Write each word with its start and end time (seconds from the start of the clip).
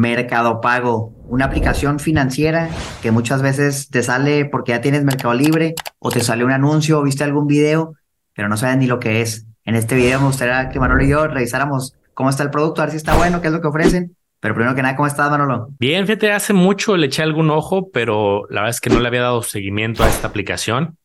Mercado 0.00 0.62
Pago, 0.62 1.12
una 1.28 1.44
aplicación 1.44 2.00
financiera 2.00 2.70
que 3.02 3.10
muchas 3.10 3.42
veces 3.42 3.90
te 3.90 4.02
sale 4.02 4.46
porque 4.46 4.72
ya 4.72 4.80
tienes 4.80 5.04
Mercado 5.04 5.34
Libre 5.34 5.74
o 5.98 6.10
te 6.10 6.20
sale 6.20 6.42
un 6.42 6.52
anuncio 6.52 6.98
o 6.98 7.02
viste 7.02 7.22
algún 7.22 7.46
video, 7.46 7.94
pero 8.34 8.48
no 8.48 8.56
sabes 8.56 8.78
ni 8.78 8.86
lo 8.86 8.98
que 8.98 9.20
es. 9.20 9.46
En 9.64 9.74
este 9.74 9.94
video 9.94 10.18
me 10.18 10.26
gustaría 10.26 10.70
que 10.70 10.80
Manolo 10.80 11.04
y 11.04 11.10
yo 11.10 11.26
revisáramos 11.26 11.94
cómo 12.14 12.30
está 12.30 12.42
el 12.42 12.50
producto, 12.50 12.80
a 12.80 12.86
ver 12.86 12.92
si 12.92 12.96
está 12.96 13.14
bueno, 13.14 13.42
qué 13.42 13.48
es 13.48 13.52
lo 13.52 13.60
que 13.60 13.68
ofrecen. 13.68 14.16
Pero 14.40 14.54
primero 14.54 14.74
que 14.74 14.80
nada, 14.80 14.96
¿cómo 14.96 15.06
estás, 15.06 15.30
Manolo? 15.30 15.68
Bien, 15.78 16.06
fíjate, 16.06 16.32
hace 16.32 16.54
mucho 16.54 16.96
le 16.96 17.08
eché 17.08 17.22
algún 17.22 17.50
ojo, 17.50 17.90
pero 17.90 18.46
la 18.48 18.62
verdad 18.62 18.70
es 18.70 18.80
que 18.80 18.88
no 18.88 19.00
le 19.00 19.08
había 19.08 19.20
dado 19.20 19.42
seguimiento 19.42 20.02
a 20.02 20.08
esta 20.08 20.28
aplicación. 20.28 20.96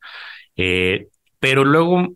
Eh, 0.55 1.09
pero 1.41 1.65
luego 1.65 2.13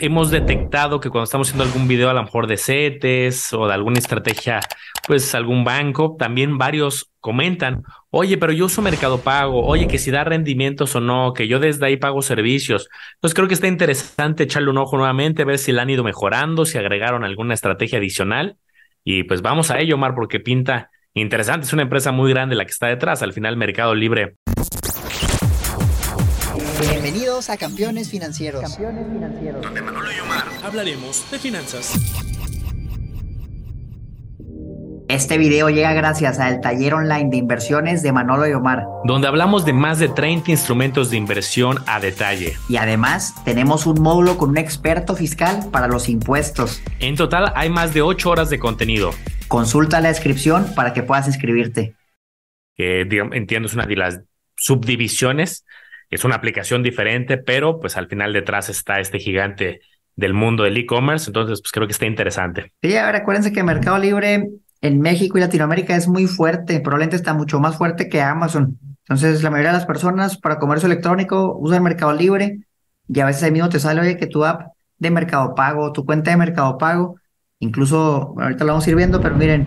hemos 0.00 0.30
detectado 0.30 1.00
que 1.00 1.10
cuando 1.10 1.24
estamos 1.24 1.48
haciendo 1.48 1.64
algún 1.64 1.88
video 1.88 2.10
a 2.10 2.14
lo 2.14 2.22
mejor 2.22 2.46
de 2.46 2.56
CETES 2.56 3.52
o 3.52 3.66
de 3.66 3.74
alguna 3.74 3.98
estrategia, 3.98 4.60
pues 5.06 5.34
algún 5.34 5.64
banco, 5.64 6.16
también 6.18 6.58
varios 6.58 7.10
comentan, 7.20 7.82
oye, 8.10 8.38
pero 8.38 8.52
yo 8.52 8.66
uso 8.66 8.82
Mercado 8.82 9.20
Pago, 9.20 9.66
oye, 9.66 9.88
que 9.88 9.98
si 9.98 10.10
da 10.10 10.24
rendimientos 10.24 10.94
o 10.96 11.00
no, 11.00 11.32
que 11.32 11.48
yo 11.48 11.58
desde 11.58 11.86
ahí 11.86 11.96
pago 11.96 12.22
servicios. 12.22 12.88
Entonces 13.14 13.34
creo 13.34 13.48
que 13.48 13.54
está 13.54 13.66
interesante 13.66 14.44
echarle 14.44 14.70
un 14.70 14.78
ojo 14.78 14.96
nuevamente, 14.96 15.44
ver 15.44 15.58
si 15.58 15.72
la 15.72 15.82
han 15.82 15.90
ido 15.90 16.04
mejorando, 16.04 16.64
si 16.64 16.78
agregaron 16.78 17.24
alguna 17.24 17.54
estrategia 17.54 17.98
adicional. 17.98 18.56
Y 19.04 19.24
pues 19.24 19.42
vamos 19.42 19.70
a 19.70 19.78
ello, 19.78 19.96
Omar, 19.96 20.14
porque 20.14 20.40
pinta 20.40 20.90
interesante. 21.14 21.66
Es 21.66 21.72
una 21.72 21.82
empresa 21.82 22.12
muy 22.12 22.30
grande 22.30 22.56
la 22.56 22.64
que 22.64 22.70
está 22.70 22.86
detrás. 22.86 23.22
Al 23.22 23.32
final, 23.32 23.56
Mercado 23.56 23.94
Libre 23.94 24.36
Bienvenidos 26.80 27.50
a 27.50 27.56
Campeones 27.56 28.08
Financieros. 28.08 28.62
Campeones 28.62 29.06
Financieros. 29.12 29.62
Donde 29.62 29.82
Manolo 29.82 30.12
y 30.12 30.20
Omar 30.20 30.44
hablaremos 30.62 31.28
de 31.28 31.38
finanzas. 31.40 31.92
Este 35.08 35.38
video 35.38 35.70
llega 35.70 35.92
gracias 35.92 36.38
al 36.38 36.60
taller 36.60 36.94
online 36.94 37.30
de 37.30 37.36
inversiones 37.38 38.04
de 38.04 38.12
Manolo 38.12 38.46
y 38.46 38.52
Omar, 38.52 38.84
donde 39.04 39.26
hablamos 39.26 39.64
de 39.64 39.72
más 39.72 39.98
de 39.98 40.08
30 40.08 40.52
instrumentos 40.52 41.10
de 41.10 41.16
inversión 41.16 41.78
a 41.88 41.98
detalle. 41.98 42.56
Y 42.68 42.76
además 42.76 43.34
tenemos 43.44 43.86
un 43.86 44.00
módulo 44.00 44.38
con 44.38 44.50
un 44.50 44.58
experto 44.58 45.16
fiscal 45.16 45.70
para 45.72 45.88
los 45.88 46.08
impuestos. 46.08 46.80
En 47.00 47.16
total 47.16 47.52
hay 47.56 47.70
más 47.70 47.92
de 47.92 48.02
8 48.02 48.30
horas 48.30 48.50
de 48.50 48.60
contenido. 48.60 49.10
Consulta 49.48 50.00
la 50.00 50.08
descripción 50.10 50.72
para 50.76 50.92
que 50.92 51.02
puedas 51.02 51.26
inscribirte. 51.26 51.96
entiendo, 52.76 53.66
es 53.66 53.74
una 53.74 53.86
de 53.86 53.96
las 53.96 54.20
subdivisiones 54.56 55.64
es 56.10 56.24
una 56.24 56.36
aplicación 56.36 56.82
diferente, 56.82 57.38
pero 57.38 57.80
pues 57.80 57.96
al 57.96 58.08
final 58.08 58.32
detrás 58.32 58.68
está 58.68 59.00
este 59.00 59.18
gigante 59.18 59.80
del 60.16 60.34
mundo 60.34 60.64
del 60.64 60.76
e-commerce, 60.76 61.28
entonces 61.28 61.60
pues 61.60 61.70
creo 61.70 61.86
que 61.86 61.92
está 61.92 62.06
interesante. 62.06 62.72
Sí, 62.82 62.96
ahora 62.96 63.18
acuérdense 63.18 63.52
que 63.52 63.62
Mercado 63.62 63.98
Libre 63.98 64.48
en 64.80 65.00
México 65.00 65.38
y 65.38 65.40
Latinoamérica 65.40 65.96
es 65.96 66.08
muy 66.08 66.26
fuerte, 66.26 66.80
probablemente 66.80 67.16
está 67.16 67.34
mucho 67.34 67.60
más 67.60 67.76
fuerte 67.76 68.08
que 68.08 68.20
Amazon. 68.20 68.78
Entonces 69.02 69.42
la 69.42 69.50
mayoría 69.50 69.70
de 69.70 69.78
las 69.78 69.86
personas 69.86 70.38
para 70.38 70.58
comercio 70.58 70.86
electrónico 70.86 71.56
usan 71.58 71.82
Mercado 71.82 72.12
Libre 72.12 72.60
y 73.08 73.20
a 73.20 73.26
veces 73.26 73.42
ahí 73.42 73.50
mismo 73.50 73.68
te 73.68 73.78
sale, 73.78 74.00
oye, 74.00 74.16
que 74.16 74.26
tu 74.26 74.44
app 74.44 74.72
de 74.98 75.10
Mercado 75.10 75.54
Pago, 75.54 75.92
tu 75.92 76.04
cuenta 76.04 76.30
de 76.30 76.36
Mercado 76.36 76.76
Pago, 76.78 77.16
incluso, 77.60 78.34
ahorita 78.38 78.64
lo 78.64 78.72
vamos 78.72 78.86
a 78.86 78.90
ir 78.90 78.96
viendo, 78.96 79.20
pero 79.20 79.36
miren, 79.36 79.66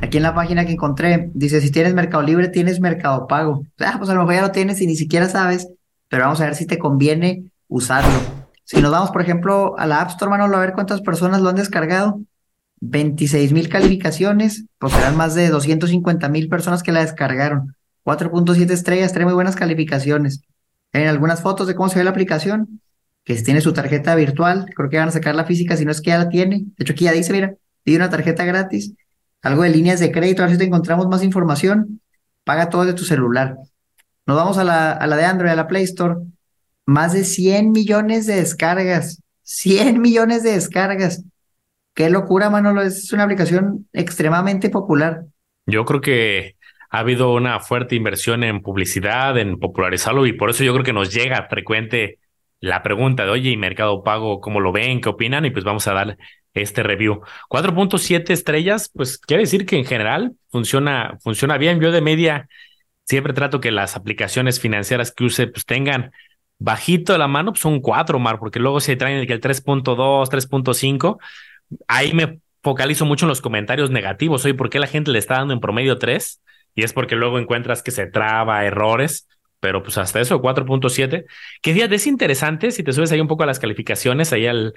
aquí 0.00 0.16
en 0.16 0.22
la 0.22 0.34
página 0.34 0.64
que 0.64 0.72
encontré, 0.72 1.30
dice, 1.34 1.60
si 1.60 1.70
tienes 1.70 1.94
Mercado 1.94 2.22
Libre, 2.22 2.48
tienes 2.48 2.80
Mercado 2.80 3.26
Pago. 3.26 3.64
Ah, 3.78 3.96
pues 3.98 4.10
a 4.10 4.14
lo 4.14 4.20
mejor 4.20 4.34
ya 4.34 4.42
lo 4.42 4.52
tienes 4.52 4.80
y 4.80 4.86
ni 4.86 4.96
siquiera 4.96 5.28
sabes, 5.28 5.68
pero 6.08 6.24
vamos 6.24 6.40
a 6.40 6.44
ver 6.44 6.54
si 6.54 6.66
te 6.66 6.78
conviene 6.78 7.44
usarlo. 7.68 8.18
Si 8.64 8.80
nos 8.80 8.90
vamos, 8.90 9.10
por 9.10 9.22
ejemplo, 9.22 9.78
a 9.78 9.86
la 9.86 10.00
App 10.00 10.10
Store, 10.10 10.30
Manolo, 10.30 10.56
a 10.56 10.60
ver 10.60 10.72
cuántas 10.72 11.00
personas 11.00 11.40
lo 11.40 11.48
han 11.48 11.56
descargado. 11.56 12.20
26 12.80 13.52
mil 13.52 13.68
calificaciones, 13.68 14.66
pues 14.78 14.92
serán 14.92 15.16
más 15.16 15.34
de 15.34 15.48
250 15.48 16.28
mil 16.28 16.48
personas 16.48 16.82
que 16.82 16.92
la 16.92 17.00
descargaron. 17.00 17.74
4.7 18.04 18.70
estrellas, 18.70 19.12
trae 19.12 19.24
muy 19.24 19.34
buenas 19.34 19.56
calificaciones. 19.56 20.42
En 20.92 21.08
algunas 21.08 21.42
fotos 21.42 21.66
de 21.66 21.74
cómo 21.74 21.88
se 21.88 21.98
ve 21.98 22.04
la 22.04 22.10
aplicación, 22.10 22.80
que 23.24 23.34
tiene 23.42 23.60
su 23.60 23.72
tarjeta 23.72 24.14
virtual, 24.14 24.66
creo 24.74 24.88
que 24.88 24.96
van 24.96 25.08
a 25.08 25.12
sacar 25.12 25.34
la 25.34 25.44
física, 25.44 25.76
si 25.76 25.84
no 25.84 25.90
es 25.90 26.00
que 26.00 26.10
ya 26.10 26.18
la 26.18 26.28
tiene. 26.28 26.58
De 26.76 26.84
hecho, 26.84 26.92
aquí 26.92 27.04
ya 27.04 27.12
dice, 27.12 27.32
mira, 27.32 27.54
tiene 27.82 28.04
una 28.04 28.10
tarjeta 28.10 28.44
gratis 28.44 28.94
algo 29.42 29.62
de 29.62 29.70
líneas 29.70 30.00
de 30.00 30.12
crédito, 30.12 30.42
a 30.42 30.46
ver 30.46 30.54
si 30.54 30.58
te 30.58 30.64
encontramos 30.64 31.08
más 31.08 31.22
información. 31.22 32.00
Paga 32.44 32.70
todo 32.70 32.84
de 32.84 32.94
tu 32.94 33.04
celular. 33.04 33.56
Nos 34.26 34.36
vamos 34.36 34.58
a 34.58 34.64
la, 34.64 35.16
de 35.16 35.24
Android, 35.24 35.50
a 35.50 35.56
la 35.56 35.66
Play 35.66 35.84
Store. 35.84 36.16
Más 36.86 37.12
de 37.12 37.24
100 37.24 37.70
millones 37.70 38.26
de 38.26 38.36
descargas. 38.36 39.22
100 39.42 40.00
millones 40.00 40.42
de 40.42 40.52
descargas. 40.52 41.24
Qué 41.94 42.10
locura, 42.10 42.50
Manolo. 42.50 42.82
Es 42.82 43.12
una 43.12 43.24
aplicación 43.24 43.88
extremadamente 43.92 44.70
popular. 44.70 45.24
Yo 45.66 45.84
creo 45.84 46.00
que 46.00 46.56
ha 46.90 47.00
habido 47.00 47.34
una 47.34 47.60
fuerte 47.60 47.94
inversión 47.94 48.42
en 48.44 48.62
publicidad, 48.62 49.36
en 49.38 49.58
popularizarlo, 49.58 50.26
y 50.26 50.32
por 50.32 50.50
eso 50.50 50.64
yo 50.64 50.72
creo 50.72 50.84
que 50.84 50.92
nos 50.92 51.12
llega 51.12 51.46
frecuente 51.48 52.18
la 52.60 52.82
pregunta 52.82 53.24
de, 53.24 53.30
oye, 53.30 53.50
¿y 53.50 53.56
Mercado 53.56 54.02
Pago 54.02 54.40
cómo 54.40 54.60
lo 54.60 54.72
ven? 54.72 55.00
¿Qué 55.00 55.08
opinan? 55.08 55.44
Y 55.44 55.50
pues 55.50 55.64
vamos 55.64 55.86
a 55.86 55.92
dar 55.92 56.18
este 56.54 56.82
review. 56.82 57.20
4.7 57.48 58.30
estrellas, 58.30 58.90
pues 58.94 59.18
quiere 59.18 59.42
decir 59.42 59.66
que 59.66 59.76
en 59.76 59.84
general 59.84 60.32
funciona, 60.50 61.18
funciona 61.22 61.58
bien. 61.58 61.80
Yo 61.80 61.92
de 61.92 62.00
media 62.00 62.48
siempre 63.04 63.32
trato 63.32 63.60
que 63.60 63.70
las 63.70 63.96
aplicaciones 63.96 64.60
financieras 64.60 65.12
que 65.12 65.24
use 65.24 65.46
pues 65.46 65.64
tengan 65.64 66.12
bajito 66.58 67.12
de 67.12 67.18
la 67.18 67.28
mano, 67.28 67.52
pues 67.52 67.60
son 67.60 67.80
4, 67.80 68.18
Mar, 68.18 68.38
porque 68.38 68.58
luego 68.58 68.80
se 68.80 68.96
traen 68.96 69.18
el 69.18 69.40
3.2, 69.40 70.28
3.5. 70.28 71.18
Ahí 71.86 72.12
me 72.12 72.40
focalizo 72.62 73.04
mucho 73.04 73.26
en 73.26 73.30
los 73.30 73.40
comentarios 73.40 73.90
negativos. 73.90 74.44
Oye, 74.44 74.54
¿por 74.54 74.70
qué 74.70 74.78
la 74.78 74.86
gente 74.86 75.10
le 75.10 75.18
está 75.18 75.34
dando 75.34 75.54
en 75.54 75.60
promedio 75.60 75.98
3? 75.98 76.42
Y 76.74 76.82
es 76.82 76.92
porque 76.92 77.16
luego 77.16 77.38
encuentras 77.38 77.82
que 77.82 77.90
se 77.90 78.06
traba, 78.06 78.64
errores 78.64 79.26
pero 79.60 79.82
pues 79.82 79.98
hasta 79.98 80.20
eso, 80.20 80.40
4.7. 80.40 81.24
Que 81.60 81.74
fíjate, 81.74 81.96
es 81.96 82.06
interesante 82.06 82.70
si 82.70 82.82
te 82.82 82.92
subes 82.92 83.10
ahí 83.12 83.20
un 83.20 83.28
poco 83.28 83.42
a 83.42 83.46
las 83.46 83.58
calificaciones, 83.58 84.32
ahí 84.32 84.46
al, 84.46 84.74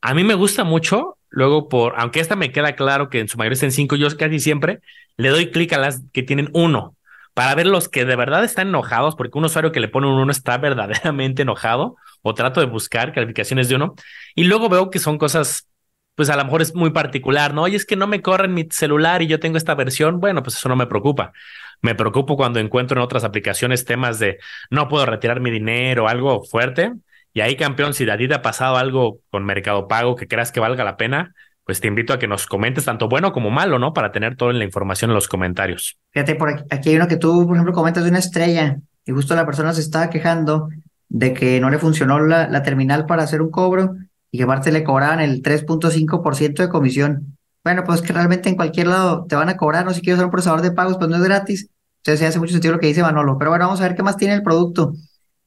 a 0.00 0.14
mí 0.14 0.24
me 0.24 0.34
gusta 0.34 0.64
mucho, 0.64 1.18
luego 1.30 1.68
por, 1.68 1.94
aunque 1.98 2.20
esta 2.20 2.36
me 2.36 2.52
queda 2.52 2.74
claro 2.74 3.10
que 3.10 3.20
en 3.20 3.28
su 3.28 3.38
mayoría 3.38 3.54
está 3.54 3.66
en 3.66 3.72
cinco, 3.72 3.96
yo 3.96 4.08
casi 4.16 4.40
siempre 4.40 4.80
le 5.16 5.30
doy 5.30 5.50
clic 5.50 5.72
a 5.72 5.78
las 5.78 6.02
que 6.12 6.22
tienen 6.22 6.50
uno 6.52 6.94
para 7.34 7.54
ver 7.54 7.66
los 7.66 7.88
que 7.88 8.04
de 8.04 8.16
verdad 8.16 8.42
están 8.42 8.66
enojados, 8.68 9.14
porque 9.14 9.38
un 9.38 9.44
usuario 9.44 9.70
que 9.70 9.78
le 9.78 9.86
pone 9.86 10.08
un 10.08 10.14
uno 10.14 10.32
está 10.32 10.58
verdaderamente 10.58 11.42
enojado, 11.42 11.96
o 12.22 12.34
trato 12.34 12.58
de 12.58 12.66
buscar 12.66 13.12
calificaciones 13.12 13.68
de 13.68 13.76
uno, 13.76 13.94
y 14.34 14.42
luego 14.44 14.68
veo 14.68 14.90
que 14.90 14.98
son 14.98 15.18
cosas, 15.18 15.68
pues 16.16 16.30
a 16.30 16.36
lo 16.36 16.44
mejor 16.44 16.62
es 16.62 16.74
muy 16.74 16.90
particular, 16.90 17.54
¿no? 17.54 17.62
Oye, 17.62 17.76
es 17.76 17.86
que 17.86 17.94
no 17.94 18.08
me 18.08 18.22
corre 18.22 18.48
mi 18.48 18.66
celular 18.70 19.22
y 19.22 19.28
yo 19.28 19.38
tengo 19.38 19.56
esta 19.56 19.76
versión, 19.76 20.18
bueno, 20.18 20.42
pues 20.42 20.56
eso 20.56 20.68
no 20.68 20.74
me 20.74 20.88
preocupa. 20.88 21.32
Me 21.80 21.94
preocupo 21.94 22.36
cuando 22.36 22.58
encuentro 22.58 22.98
en 22.98 23.04
otras 23.04 23.22
aplicaciones 23.22 23.84
temas 23.84 24.18
de 24.18 24.38
no 24.68 24.88
puedo 24.88 25.06
retirar 25.06 25.38
mi 25.40 25.52
dinero, 25.52 26.08
algo 26.08 26.42
fuerte, 26.42 26.92
y 27.32 27.40
ahí, 27.40 27.56
campeón, 27.56 27.94
si 27.94 28.08
a 28.08 28.14
ha 28.14 28.42
pasado 28.42 28.76
algo 28.76 29.20
con 29.30 29.44
Mercado 29.44 29.88
Pago 29.88 30.16
que 30.16 30.26
creas 30.26 30.52
que 30.52 30.60
valga 30.60 30.84
la 30.84 30.96
pena, 30.96 31.34
pues 31.68 31.80
te 31.80 31.88
invito 31.88 32.14
a 32.14 32.18
que 32.18 32.26
nos 32.26 32.46
comentes 32.46 32.86
tanto 32.86 33.08
bueno 33.08 33.32
como 33.32 33.50
malo, 33.50 33.78
¿no? 33.78 33.92
Para 33.92 34.10
tener 34.10 34.36
toda 34.36 34.54
la 34.54 34.64
información 34.64 35.10
en 35.10 35.14
los 35.14 35.28
comentarios. 35.28 35.98
Fíjate, 36.12 36.34
por 36.34 36.64
aquí, 36.70 36.88
hay 36.88 36.96
uno 36.96 37.08
que 37.08 37.18
tú, 37.18 37.46
por 37.46 37.56
ejemplo, 37.56 37.74
comentas 37.74 38.04
de 38.04 38.10
una 38.10 38.20
estrella 38.20 38.78
y 39.04 39.12
justo 39.12 39.34
la 39.34 39.44
persona 39.44 39.74
se 39.74 39.82
estaba 39.82 40.08
quejando 40.08 40.70
de 41.10 41.34
que 41.34 41.60
no 41.60 41.68
le 41.68 41.78
funcionó 41.78 42.20
la, 42.20 42.62
terminal 42.62 43.06
para 43.06 43.22
hacer 43.22 43.42
un 43.42 43.50
cobro 43.50 43.96
y 44.30 44.38
que 44.38 44.44
aparte 44.44 44.72
le 44.72 44.82
cobraban 44.82 45.20
el 45.20 45.42
3.5% 45.42 46.62
de 46.62 46.68
comisión. 46.70 47.36
Bueno, 47.62 47.84
pues 47.84 48.00
que 48.00 48.14
realmente 48.14 48.48
en 48.48 48.56
cualquier 48.56 48.86
lado 48.86 49.26
te 49.28 49.36
van 49.36 49.50
a 49.50 49.56
cobrar, 49.56 49.84
no 49.84 49.92
si 49.92 50.00
quieres 50.00 50.18
ser 50.18 50.24
un 50.24 50.30
procesador 50.30 50.62
de 50.62 50.70
pagos, 50.70 50.96
pues 50.96 51.10
no 51.10 51.16
es 51.16 51.22
gratis. 51.22 51.68
Entonces, 51.98 52.26
hace 52.28 52.38
mucho 52.38 52.52
sentido 52.52 52.72
lo 52.72 52.80
que 52.80 52.86
dice 52.86 53.02
Manolo. 53.02 53.36
Pero 53.36 53.50
bueno, 53.50 53.66
vamos 53.66 53.80
a 53.80 53.84
ver 53.84 53.94
qué 53.94 54.02
más 54.02 54.16
tiene 54.16 54.32
el 54.32 54.42
producto. 54.42 54.94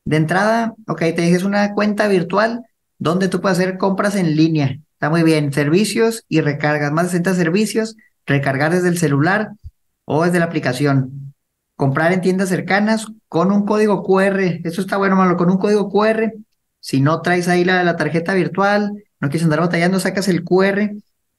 De 0.06 0.18
entrada, 0.18 0.74
ok, 0.88 1.00
te 1.00 1.22
dices 1.22 1.44
una 1.44 1.74
cuenta 1.74 2.08
virtual 2.08 2.66
donde 2.98 3.28
tú 3.28 3.42
puedes 3.42 3.58
hacer 3.58 3.78
compras 3.78 4.16
en 4.16 4.36
línea. 4.36 4.80
Está 4.94 5.10
muy 5.10 5.24
bien. 5.24 5.52
Servicios 5.52 6.24
y 6.28 6.42
recargas. 6.42 6.92
Más 6.92 7.06
de 7.06 7.10
60 7.12 7.36
servicios. 7.36 7.96
Recargar 8.26 8.72
desde 8.72 8.90
el 8.90 8.98
celular 8.98 9.50
o 10.06 10.24
desde 10.24 10.40
la 10.40 10.46
aplicación. 10.46 11.34
Comprar 11.76 12.14
en 12.14 12.22
tiendas 12.22 12.50
cercanas 12.50 13.08
con 13.28 13.52
un 13.52 13.66
código 13.66 14.04
QR. 14.04 14.62
Eso 14.64 14.82
está 14.82 14.98
bueno, 14.98 15.16
malo. 15.16 15.38
Con 15.38 15.50
un 15.50 15.58
código 15.58 15.90
QR. 15.90 16.32
Si 16.80 17.02
no 17.02 17.22
traes 17.22 17.48
ahí 17.48 17.64
la, 17.64 17.84
la 17.84 17.96
tarjeta 17.96 18.34
virtual, 18.34 18.92
no 19.20 19.30
quieres 19.30 19.44
andar 19.44 19.60
batallando, 19.60 20.00
sacas 20.00 20.28
el 20.28 20.44
QR 20.44 20.92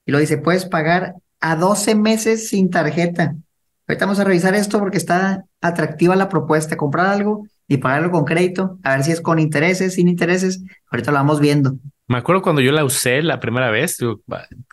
y 0.05 0.11
lo 0.11 0.17
dice, 0.17 0.37
puedes 0.37 0.65
pagar 0.65 1.15
a 1.39 1.55
12 1.55 1.95
meses 1.95 2.49
sin 2.49 2.69
tarjeta. 2.69 3.35
Ahorita 3.87 4.05
vamos 4.05 4.19
a 4.19 4.23
revisar 4.23 4.55
esto 4.55 4.79
porque 4.79 4.97
está 4.97 5.45
atractiva 5.61 6.15
la 6.15 6.29
propuesta. 6.29 6.77
Comprar 6.77 7.07
algo 7.07 7.45
y 7.73 7.77
pagarlo 7.77 8.11
con 8.11 8.25
crédito, 8.25 8.79
a 8.83 8.95
ver 8.95 9.03
si 9.03 9.11
es 9.11 9.21
con 9.21 9.39
intereses, 9.39 9.95
sin 9.95 10.07
intereses. 10.07 10.63
Ahorita 10.91 11.11
lo 11.11 11.17
vamos 11.17 11.39
viendo. 11.39 11.73
Me 12.07 12.17
acuerdo 12.17 12.41
cuando 12.41 12.61
yo 12.61 12.71
la 12.71 12.83
usé 12.83 13.21
la 13.21 13.39
primera 13.39 13.71
vez, 13.71 13.97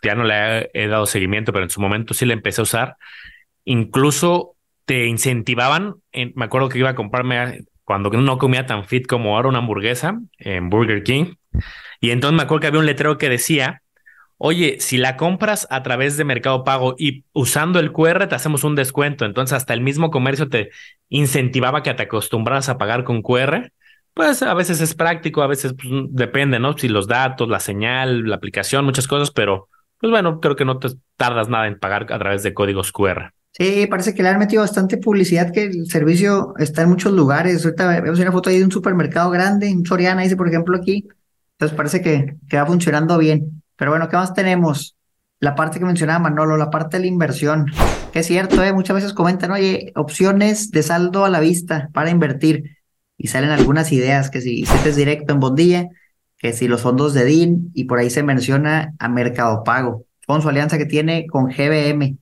ya 0.03 0.15
no 0.15 0.23
le 0.23 0.69
he, 0.73 0.87
dado 0.87 1.05
seguimiento, 1.05 1.53
pero 1.53 1.63
en 1.63 1.69
su 1.69 1.81
momento 1.81 2.13
sí 2.13 2.25
la 2.25 2.33
empecé 2.33 2.61
a 2.61 2.63
usar. 2.63 2.97
Incluso 3.63 4.55
te 4.85 5.07
incentivaban, 5.07 5.95
me 6.13 6.45
acuerdo 6.45 6.69
que 6.69 6.79
iba 6.79 6.89
a 6.89 6.95
comprarme 6.95 7.65
cuando 7.83 8.09
no 8.09 8.37
comía 8.37 8.65
tan 8.65 8.85
fit 8.85 9.07
como 9.07 9.35
ahora 9.35 9.49
una 9.49 9.59
hamburguesa 9.59 10.19
en 10.37 10.69
Burger 10.69 11.03
King. 11.03 11.35
Y 11.99 12.11
entonces 12.11 12.35
me 12.35 12.43
acuerdo 12.43 12.61
que 12.61 12.67
había 12.67 12.79
un 12.79 12.85
letrero 12.85 13.17
que 13.17 13.29
decía, 13.29 13.80
oye, 14.43 14.77
si 14.79 14.97
la 14.97 15.17
compras 15.17 15.67
a 15.69 15.83
través 15.83 16.17
de 16.17 16.23
Mercado 16.23 16.63
Pago 16.63 16.95
y 16.97 17.25
usando 17.31 17.79
el 17.79 17.91
QR 17.91 18.27
te 18.27 18.33
hacemos 18.33 18.63
un 18.63 18.75
descuento. 18.75 19.25
Entonces 19.25 19.55
hasta 19.55 19.75
el 19.75 19.81
mismo 19.81 20.09
comercio 20.09 20.49
te 20.49 20.71
incentivaba 21.09 21.83
que 21.83 21.93
te 21.93 22.03
acostumbras 22.03 22.67
a 22.67 22.79
pagar 22.79 23.03
con 23.03 23.21
QR. 23.21 23.71
Pues 24.15 24.41
a 24.41 24.53
veces 24.55 24.81
es 24.81 24.95
práctico, 24.95 25.43
a 25.43 25.47
veces 25.47 25.73
pues, 25.73 25.89
depende, 26.09 26.59
¿no? 26.59 26.75
Si 26.75 26.87
los 26.89 27.07
datos, 27.07 27.47
la 27.49 27.59
señal, 27.59 28.27
la 28.27 28.35
aplicación, 28.35 28.83
muchas 28.83 29.07
cosas, 29.07 29.29
pero 29.29 29.69
pues 29.99 30.09
bueno, 30.09 30.39
creo 30.39 30.55
que 30.55 30.65
no 30.65 30.79
te 30.79 30.89
tardas 31.17 31.47
nada 31.47 31.67
en 31.67 31.77
pagar 31.77 32.11
a 32.11 32.17
través 32.17 32.41
de 32.41 32.55
códigos 32.55 32.91
QR. 32.91 33.31
Sí, 33.51 33.85
parece 33.87 34.15
que 34.15 34.23
le 34.23 34.29
han 34.29 34.39
metido 34.39 34.63
bastante 34.63 34.97
publicidad, 34.97 35.51
que 35.53 35.65
el 35.65 35.85
servicio 35.85 36.55
está 36.57 36.81
en 36.81 36.89
muchos 36.89 37.13
lugares. 37.13 37.63
Ahorita 37.63 38.01
vemos 38.01 38.19
una 38.19 38.31
foto 38.31 38.49
ahí 38.49 38.57
de 38.57 38.65
un 38.65 38.71
supermercado 38.71 39.29
grande, 39.29 39.71
un 39.71 39.85
Soriana, 39.85 40.23
dice 40.23 40.35
por 40.35 40.47
ejemplo 40.47 40.77
aquí. 40.77 41.07
Entonces 41.59 41.77
parece 41.77 42.01
que, 42.01 42.37
que 42.49 42.57
va 42.57 42.65
funcionando 42.65 43.19
bien. 43.19 43.60
Pero 43.81 43.93
bueno, 43.93 44.09
¿qué 44.09 44.15
más 44.15 44.35
tenemos? 44.35 44.95
La 45.39 45.55
parte 45.55 45.79
que 45.79 45.85
mencionaba 45.85 46.19
Manolo, 46.19 46.55
la 46.55 46.69
parte 46.69 46.97
de 46.97 47.01
la 47.01 47.07
inversión. 47.07 47.65
Que 48.13 48.19
es 48.19 48.27
cierto, 48.27 48.63
¿eh? 48.63 48.73
muchas 48.73 48.93
veces 48.93 49.11
comentan, 49.11 49.49
oye, 49.49 49.91
opciones 49.95 50.69
de 50.69 50.83
saldo 50.83 51.25
a 51.25 51.31
la 51.31 51.39
vista 51.39 51.89
para 51.91 52.11
invertir. 52.11 52.77
Y 53.17 53.29
salen 53.29 53.49
algunas 53.49 53.91
ideas, 53.91 54.29
que 54.29 54.39
si 54.39 54.65
es 54.85 54.95
directo 54.95 55.33
en 55.33 55.39
Bondilla, 55.39 55.87
que 56.37 56.53
si 56.53 56.67
los 56.67 56.81
fondos 56.81 57.15
de 57.15 57.25
DIN, 57.25 57.71
y 57.73 57.85
por 57.85 57.97
ahí 57.97 58.11
se 58.11 58.21
menciona 58.21 58.93
a 58.99 59.09
Mercado 59.09 59.63
Pago, 59.63 60.05
con 60.27 60.43
su 60.43 60.49
alianza 60.49 60.77
que 60.77 60.85
tiene 60.85 61.25
con 61.25 61.47
GBM 61.47 62.19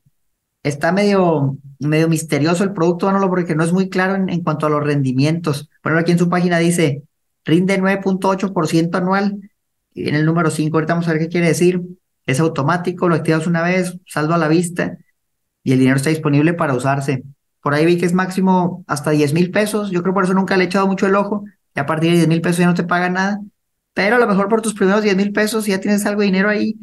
está 0.63 0.93
medio, 0.93 1.57
medio 1.79 2.07
misterioso 2.07 2.63
el 2.63 2.71
producto, 2.71 3.07
Manolo, 3.07 3.27
porque 3.27 3.53
no 3.53 3.65
es 3.65 3.73
muy 3.73 3.89
claro 3.89 4.15
en, 4.15 4.43
cuanto 4.43 4.65
a 4.65 4.69
los 4.69 4.81
rendimientos. 4.81 5.69
Ejemplo, 5.83 5.99
aquí 5.99 6.13
en 6.13 6.19
su 6.19 6.29
página 6.29 6.57
dice, 6.57 7.03
rinde 7.43 7.81
9.8% 7.81 8.95
anual, 8.95 9.48
en 10.07 10.15
el 10.15 10.25
número 10.25 10.49
5, 10.49 10.75
ahorita 10.77 10.93
vamos 10.93 11.07
a 11.07 11.13
ver 11.13 11.21
qué 11.21 11.27
quiere 11.27 11.47
decir. 11.47 11.81
Es 12.25 12.39
automático, 12.39 13.09
lo 13.09 13.15
activas 13.15 13.47
una 13.47 13.61
vez, 13.63 13.97
saldo 14.05 14.33
a 14.33 14.37
la 14.37 14.47
vista, 14.47 14.97
y 15.63 15.73
el 15.73 15.79
dinero 15.79 15.97
está 15.97 16.09
disponible 16.09 16.53
para 16.53 16.73
usarse. 16.73 17.23
Por 17.61 17.73
ahí 17.73 17.85
vi 17.85 17.97
que 17.97 18.05
es 18.05 18.13
máximo 18.13 18.83
hasta 18.87 19.11
10 19.11 19.33
mil 19.33 19.51
pesos, 19.51 19.91
yo 19.91 20.01
creo 20.01 20.13
por 20.13 20.23
eso 20.23 20.33
nunca 20.33 20.55
le 20.57 20.65
he 20.65 20.67
echado 20.67 20.87
mucho 20.87 21.07
el 21.07 21.15
ojo, 21.15 21.43
y 21.75 21.79
a 21.79 21.85
partir 21.85 22.11
de 22.11 22.17
10 22.17 22.27
mil 22.27 22.41
pesos 22.41 22.59
ya 22.59 22.67
no 22.67 22.73
te 22.73 22.83
paga 22.83 23.09
nada, 23.09 23.39
pero 23.93 24.15
a 24.15 24.19
lo 24.19 24.27
mejor 24.27 24.47
por 24.47 24.61
tus 24.61 24.73
primeros 24.73 25.03
10 25.03 25.15
mil 25.15 25.31
pesos 25.31 25.65
ya 25.65 25.79
tienes 25.79 26.05
algo 26.05 26.21
de 26.21 26.27
dinero 26.27 26.49
ahí, 26.49 26.75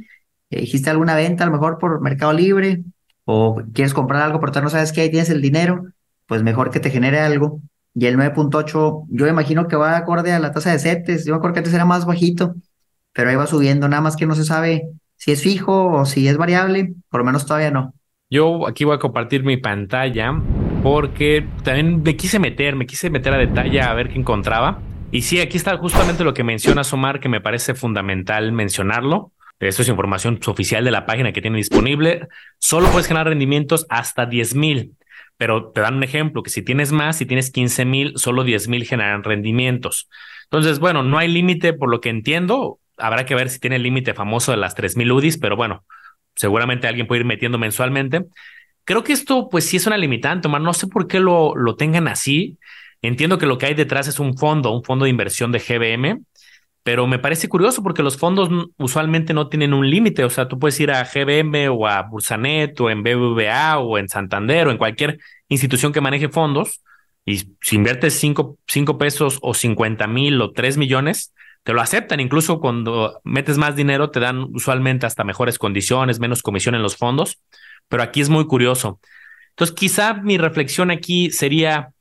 eh, 0.50 0.62
hiciste 0.62 0.90
alguna 0.90 1.14
venta, 1.14 1.44
a 1.44 1.46
lo 1.46 1.52
mejor 1.52 1.78
por 1.78 2.00
Mercado 2.00 2.32
Libre, 2.32 2.84
o 3.24 3.60
quieres 3.74 3.92
comprar 3.94 4.22
algo, 4.22 4.40
pero 4.40 4.52
tú 4.52 4.60
no 4.62 4.70
sabes 4.70 4.92
que 4.92 5.02
ahí 5.02 5.10
tienes 5.10 5.30
el 5.30 5.42
dinero, 5.42 5.84
pues 6.26 6.42
mejor 6.42 6.70
que 6.70 6.80
te 6.80 6.90
genere 6.90 7.20
algo. 7.20 7.60
Y 7.94 8.06
el 8.06 8.16
9.8, 8.16 9.06
yo 9.08 9.26
imagino 9.26 9.68
que 9.68 9.76
va 9.76 9.96
acorde 9.96 10.32
a 10.32 10.38
la 10.38 10.52
tasa 10.52 10.70
de 10.70 10.78
CETES. 10.78 11.24
Yo 11.24 11.32
me 11.32 11.38
acuerdo 11.38 11.54
que 11.54 11.60
antes 11.60 11.74
era 11.74 11.84
más 11.84 12.04
bajito, 12.04 12.54
pero 13.16 13.30
ahí 13.30 13.36
va 13.36 13.46
subiendo, 13.46 13.88
nada 13.88 14.02
más 14.02 14.14
que 14.14 14.26
no 14.26 14.34
se 14.34 14.44
sabe 14.44 14.82
si 15.16 15.32
es 15.32 15.42
fijo 15.42 15.86
o 15.86 16.04
si 16.04 16.28
es 16.28 16.36
variable, 16.36 16.92
por 17.08 17.20
lo 17.20 17.24
menos 17.24 17.46
todavía 17.46 17.70
no. 17.70 17.94
Yo 18.28 18.68
aquí 18.68 18.84
voy 18.84 18.94
a 18.94 18.98
compartir 18.98 19.42
mi 19.42 19.56
pantalla 19.56 20.38
porque 20.82 21.46
también 21.64 22.02
me 22.02 22.14
quise 22.14 22.38
meter, 22.38 22.76
me 22.76 22.86
quise 22.86 23.08
meter 23.08 23.32
a 23.32 23.38
detalle 23.38 23.80
a 23.80 23.94
ver 23.94 24.10
qué 24.10 24.18
encontraba. 24.18 24.80
Y 25.10 25.22
sí, 25.22 25.40
aquí 25.40 25.56
está 25.56 25.78
justamente 25.78 26.24
lo 26.24 26.34
que 26.34 26.44
menciona 26.44 26.82
Omar, 26.92 27.18
que 27.18 27.30
me 27.30 27.40
parece 27.40 27.74
fundamental 27.74 28.52
mencionarlo. 28.52 29.32
Esto 29.60 29.80
es 29.80 29.88
información 29.88 30.38
oficial 30.46 30.84
de 30.84 30.90
la 30.90 31.06
página 31.06 31.32
que 31.32 31.40
tiene 31.40 31.56
disponible. 31.56 32.28
Solo 32.58 32.88
puedes 32.90 33.06
generar 33.06 33.28
rendimientos 33.28 33.86
hasta 33.88 34.26
10 34.26 34.54
mil, 34.56 34.92
pero 35.38 35.70
te 35.70 35.80
dan 35.80 35.94
un 35.94 36.02
ejemplo 36.02 36.42
que 36.42 36.50
si 36.50 36.60
tienes 36.60 36.92
más, 36.92 37.16
si 37.16 37.24
tienes 37.24 37.50
15 37.50 37.84
mil, 37.86 38.12
solo 38.16 38.44
10 38.44 38.68
mil 38.68 38.84
generan 38.84 39.24
rendimientos. 39.24 40.10
Entonces, 40.44 40.80
bueno, 40.80 41.02
no 41.02 41.16
hay 41.16 41.28
límite 41.28 41.72
por 41.72 41.88
lo 41.88 42.02
que 42.02 42.10
entiendo. 42.10 42.78
Habrá 42.96 43.24
que 43.26 43.34
ver 43.34 43.50
si 43.50 43.58
tiene 43.58 43.76
el 43.76 43.82
límite 43.82 44.14
famoso 44.14 44.52
de 44.52 44.58
las 44.58 44.74
3 44.74 44.96
mil 44.96 45.12
UDIs, 45.12 45.38
pero 45.38 45.56
bueno, 45.56 45.84
seguramente 46.34 46.86
alguien 46.86 47.06
puede 47.06 47.20
ir 47.20 47.26
metiendo 47.26 47.58
mensualmente. 47.58 48.24
Creo 48.84 49.04
que 49.04 49.12
esto, 49.12 49.48
pues 49.48 49.66
sí 49.66 49.76
es 49.76 49.86
una 49.86 49.98
limitante, 49.98 50.48
Omar. 50.48 50.60
No 50.60 50.72
sé 50.72 50.86
por 50.86 51.06
qué 51.06 51.20
lo, 51.20 51.54
lo 51.56 51.76
tengan 51.76 52.08
así. 52.08 52.58
Entiendo 53.02 53.38
que 53.38 53.46
lo 53.46 53.58
que 53.58 53.66
hay 53.66 53.74
detrás 53.74 54.08
es 54.08 54.18
un 54.18 54.36
fondo, 54.36 54.70
un 54.72 54.84
fondo 54.84 55.04
de 55.04 55.10
inversión 55.10 55.52
de 55.52 55.58
GBM 55.58 56.22
pero 56.86 57.08
me 57.08 57.18
parece 57.18 57.48
curioso 57.48 57.82
porque 57.82 58.04
los 58.04 58.16
fondos 58.16 58.48
usualmente 58.78 59.34
no 59.34 59.48
tienen 59.48 59.74
un 59.74 59.90
límite, 59.90 60.22
o 60.22 60.30
sea, 60.30 60.46
tú 60.46 60.56
puedes 60.56 60.78
ir 60.78 60.92
a 60.92 61.02
GBM 61.02 61.68
o 61.68 61.84
a 61.84 62.02
Bursanet 62.02 62.80
o 62.80 62.88
en 62.88 63.02
BBVA 63.02 63.80
o 63.80 63.98
en 63.98 64.08
Santander 64.08 64.68
o 64.68 64.70
en 64.70 64.78
cualquier 64.78 65.18
institución 65.48 65.92
que 65.92 66.00
maneje 66.00 66.28
fondos 66.28 66.84
y 67.24 67.38
si 67.60 67.74
inviertes 67.74 68.14
5 68.14 68.98
pesos 68.98 69.40
o 69.42 69.52
50 69.52 70.06
mil 70.06 70.40
o 70.40 70.52
3 70.52 70.76
millones, 70.76 71.34
te 71.66 71.72
lo 71.72 71.80
aceptan, 71.80 72.20
incluso 72.20 72.60
cuando 72.60 73.20
metes 73.24 73.58
más 73.58 73.74
dinero 73.74 74.10
te 74.12 74.20
dan 74.20 74.38
usualmente 74.54 75.04
hasta 75.04 75.24
mejores 75.24 75.58
condiciones, 75.58 76.20
menos 76.20 76.40
comisión 76.40 76.76
en 76.76 76.82
los 76.82 76.96
fondos, 76.96 77.40
pero 77.88 78.04
aquí 78.04 78.20
es 78.20 78.28
muy 78.28 78.46
curioso. 78.46 79.00
Entonces, 79.50 79.74
quizá 79.74 80.14
mi 80.14 80.38
reflexión 80.38 80.92
aquí 80.92 81.32
sería, 81.32 81.92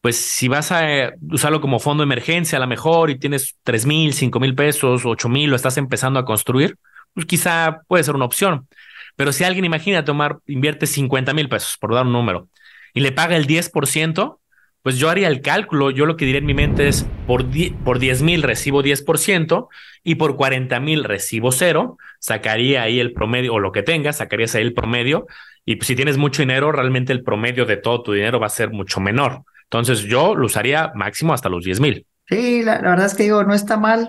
pues 0.00 0.14
si 0.14 0.46
vas 0.46 0.70
a 0.70 0.88
eh, 0.88 1.14
usarlo 1.28 1.60
como 1.60 1.80
fondo 1.80 2.02
de 2.02 2.06
emergencia 2.06 2.58
a 2.58 2.60
lo 2.60 2.68
mejor 2.68 3.10
y 3.10 3.18
tienes 3.18 3.56
tres 3.64 3.84
mil, 3.84 4.14
cinco 4.14 4.38
mil 4.38 4.54
pesos, 4.54 5.04
ocho 5.04 5.28
mil, 5.28 5.50
lo 5.50 5.56
estás 5.56 5.76
empezando 5.76 6.20
a 6.20 6.24
construir, 6.24 6.76
pues 7.12 7.26
quizá 7.26 7.80
puede 7.88 8.04
ser 8.04 8.14
una 8.14 8.26
opción. 8.26 8.68
Pero 9.16 9.32
si 9.32 9.42
alguien 9.42 9.64
imagina 9.64 10.04
tomar, 10.04 10.38
invierte 10.46 10.86
50 10.86 11.34
mil 11.34 11.48
pesos, 11.48 11.76
por 11.78 11.92
dar 11.94 12.06
un 12.06 12.12
número, 12.12 12.48
y 12.94 13.00
le 13.00 13.10
paga 13.10 13.36
el 13.36 13.48
10%, 13.48 14.39
pues 14.82 14.96
yo 14.96 15.10
haría 15.10 15.28
el 15.28 15.40
cálculo. 15.42 15.90
Yo 15.90 16.06
lo 16.06 16.16
que 16.16 16.24
diría 16.24 16.40
en 16.40 16.46
mi 16.46 16.54
mente 16.54 16.88
es 16.88 17.06
por, 17.26 17.44
por 17.84 17.98
10 17.98 18.22
mil 18.22 18.42
recibo 18.42 18.82
10% 18.82 19.68
y 20.02 20.14
por 20.14 20.36
40 20.36 20.80
mil 20.80 21.04
recibo 21.04 21.52
cero. 21.52 21.98
Sacaría 22.18 22.82
ahí 22.82 23.00
el 23.00 23.12
promedio 23.12 23.54
o 23.54 23.58
lo 23.58 23.72
que 23.72 23.82
tengas, 23.82 24.18
sacarías 24.18 24.54
ahí 24.54 24.62
el 24.62 24.74
promedio. 24.74 25.26
Y 25.64 25.76
pues, 25.76 25.86
si 25.86 25.96
tienes 25.96 26.16
mucho 26.16 26.42
dinero, 26.42 26.72
realmente 26.72 27.12
el 27.12 27.22
promedio 27.22 27.66
de 27.66 27.76
todo 27.76 28.02
tu 28.02 28.12
dinero 28.12 28.40
va 28.40 28.46
a 28.46 28.50
ser 28.50 28.70
mucho 28.70 29.00
menor. 29.00 29.42
Entonces 29.64 30.00
yo 30.00 30.34
lo 30.34 30.46
usaría 30.46 30.90
máximo 30.94 31.32
hasta 31.32 31.48
los 31.48 31.64
10 31.64 31.80
mil. 31.80 32.06
Sí, 32.28 32.62
la, 32.62 32.80
verdad 32.80 33.06
es 33.06 33.14
que 33.14 33.24
digo, 33.24 33.44
no 33.44 33.54
está 33.54 33.76
mal, 33.76 34.08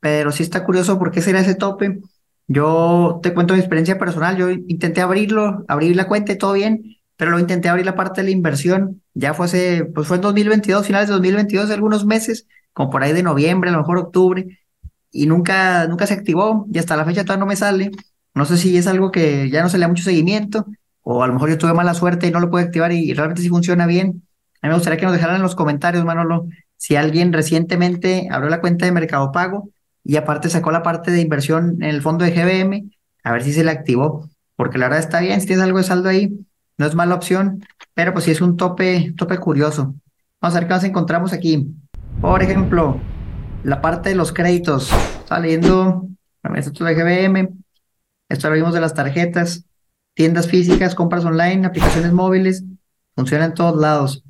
pero 0.00 0.32
sí 0.32 0.42
está 0.42 0.64
curioso 0.64 0.98
por 0.98 1.10
qué 1.10 1.20
será 1.20 1.40
ese 1.40 1.54
tope. 1.54 1.98
Yo 2.46 3.20
te 3.22 3.32
cuento 3.32 3.54
mi 3.54 3.60
experiencia 3.60 3.98
personal, 3.98 4.36
yo 4.36 4.50
intenté 4.50 5.00
abrirlo, 5.00 5.64
abrir 5.68 5.94
la 5.94 6.08
cuenta 6.08 6.32
y 6.32 6.38
todo 6.38 6.54
bien, 6.54 6.96
pero 7.20 7.32
lo 7.32 7.38
intenté 7.38 7.68
abrir 7.68 7.84
la 7.84 7.94
parte 7.96 8.22
de 8.22 8.28
la 8.28 8.30
inversión, 8.30 9.02
ya 9.12 9.34
fue 9.34 9.44
hace, 9.44 9.84
pues 9.84 10.08
fue 10.08 10.16
en 10.16 10.22
2022, 10.22 10.86
finales 10.86 11.06
de 11.06 11.12
2022, 11.12 11.70
algunos 11.70 12.06
meses, 12.06 12.46
como 12.72 12.88
por 12.88 13.02
ahí 13.02 13.12
de 13.12 13.22
noviembre, 13.22 13.68
a 13.68 13.74
lo 13.74 13.80
mejor 13.80 13.98
octubre, 13.98 14.58
y 15.10 15.26
nunca, 15.26 15.86
nunca 15.86 16.06
se 16.06 16.14
activó, 16.14 16.66
y 16.72 16.78
hasta 16.78 16.96
la 16.96 17.04
fecha 17.04 17.22
todavía 17.22 17.40
no 17.40 17.46
me 17.46 17.56
sale. 17.56 17.90
No 18.34 18.46
sé 18.46 18.56
si 18.56 18.74
es 18.74 18.86
algo 18.86 19.10
que 19.10 19.50
ya 19.50 19.62
no 19.62 19.68
se 19.68 19.76
le 19.76 19.82
da 19.82 19.88
mucho 19.88 20.02
seguimiento, 20.02 20.64
o 21.02 21.22
a 21.22 21.26
lo 21.26 21.34
mejor 21.34 21.50
yo 21.50 21.58
tuve 21.58 21.74
mala 21.74 21.92
suerte 21.92 22.26
y 22.26 22.30
no 22.30 22.40
lo 22.40 22.50
pude 22.50 22.62
activar 22.62 22.90
y 22.90 23.12
realmente 23.12 23.42
sí 23.42 23.50
funciona 23.50 23.84
bien. 23.84 24.22
A 24.62 24.68
mí 24.68 24.70
me 24.70 24.74
gustaría 24.76 24.98
que 24.98 25.04
nos 25.04 25.12
dejaran 25.12 25.36
en 25.36 25.42
los 25.42 25.54
comentarios, 25.54 26.06
Manolo, 26.06 26.46
si 26.78 26.96
alguien 26.96 27.34
recientemente 27.34 28.28
abrió 28.30 28.48
la 28.48 28.62
cuenta 28.62 28.86
de 28.86 28.92
Mercado 28.92 29.30
Pago 29.30 29.68
y 30.02 30.16
aparte 30.16 30.48
sacó 30.48 30.70
la 30.70 30.82
parte 30.82 31.10
de 31.10 31.20
inversión 31.20 31.82
en 31.82 31.90
el 31.90 32.00
fondo 32.00 32.24
de 32.24 32.30
GBM, 32.30 32.90
a 33.24 33.32
ver 33.32 33.42
si 33.42 33.52
se 33.52 33.62
le 33.62 33.72
activó, 33.72 34.26
porque 34.56 34.78
la 34.78 34.86
verdad 34.86 35.00
está 35.00 35.20
bien, 35.20 35.38
si 35.42 35.48
tienes 35.48 35.62
algo 35.62 35.76
de 35.76 35.84
saldo 35.84 36.08
ahí, 36.08 36.46
no 36.80 36.86
es 36.86 36.94
mala 36.94 37.14
opción, 37.14 37.62
pero 37.92 38.14
pues 38.14 38.24
sí 38.24 38.30
es 38.30 38.40
un 38.40 38.56
tope, 38.56 39.12
tope 39.14 39.36
curioso. 39.36 39.94
Vamos 40.40 40.56
a 40.56 40.60
ver 40.60 40.66
qué 40.66 40.74
más 40.74 40.84
encontramos 40.84 41.34
aquí. 41.34 41.74
Por 42.22 42.42
ejemplo, 42.42 42.98
la 43.64 43.82
parte 43.82 44.08
de 44.08 44.14
los 44.14 44.32
créditos. 44.32 44.90
Está 45.18 45.38
leyendo, 45.40 46.08
esto 46.54 46.84
de 46.86 46.94
GBM, 46.94 47.50
esto 48.30 48.48
lo 48.48 48.54
vimos 48.54 48.72
de 48.72 48.80
las 48.80 48.94
tarjetas, 48.94 49.66
tiendas 50.14 50.48
físicas, 50.48 50.94
compras 50.94 51.22
online, 51.26 51.66
aplicaciones 51.66 52.14
móviles, 52.14 52.64
funciona 53.14 53.44
en 53.44 53.52
todos 53.52 53.78
lados 53.78 54.24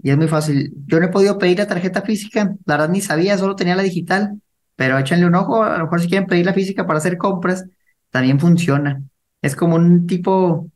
y 0.00 0.10
es 0.10 0.16
muy 0.16 0.28
fácil. 0.28 0.74
Yo 0.86 1.00
no 1.00 1.06
he 1.06 1.10
podido 1.10 1.38
pedir 1.38 1.58
la 1.58 1.66
tarjeta 1.66 2.02
física, 2.02 2.54
la 2.66 2.74
verdad 2.76 2.88
ni 2.88 3.00
sabía, 3.00 3.36
solo 3.36 3.56
tenía 3.56 3.74
la 3.74 3.82
digital, 3.82 4.40
pero 4.76 4.96
échenle 4.96 5.26
un 5.26 5.34
ojo, 5.34 5.64
a 5.64 5.76
lo 5.78 5.84
mejor 5.86 6.00
si 6.00 6.06
quieren 6.06 6.28
pedir 6.28 6.46
la 6.46 6.52
física 6.52 6.86
para 6.86 7.00
hacer 7.00 7.18
compras, 7.18 7.64
también 8.10 8.38
funciona. 8.38 9.02
Es 9.42 9.56
como 9.56 9.74
un 9.74 10.06
tipo 10.06 10.70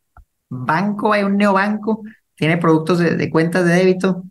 banco, 0.49 1.13
hay 1.13 1.25
un 1.25 1.37
neobanco, 1.37 2.03
tiene 2.35 2.57
productos 2.59 2.99
de, 2.99 3.31
cuentas 3.31 3.65
de 3.65 3.75
débito, 3.75 4.25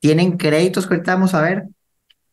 tienen 0.00 0.36
créditos 0.36 0.86
que 0.86 0.94
ahorita 0.94 1.14
vamos 1.14 1.34
a 1.34 1.42
ver, 1.42 1.64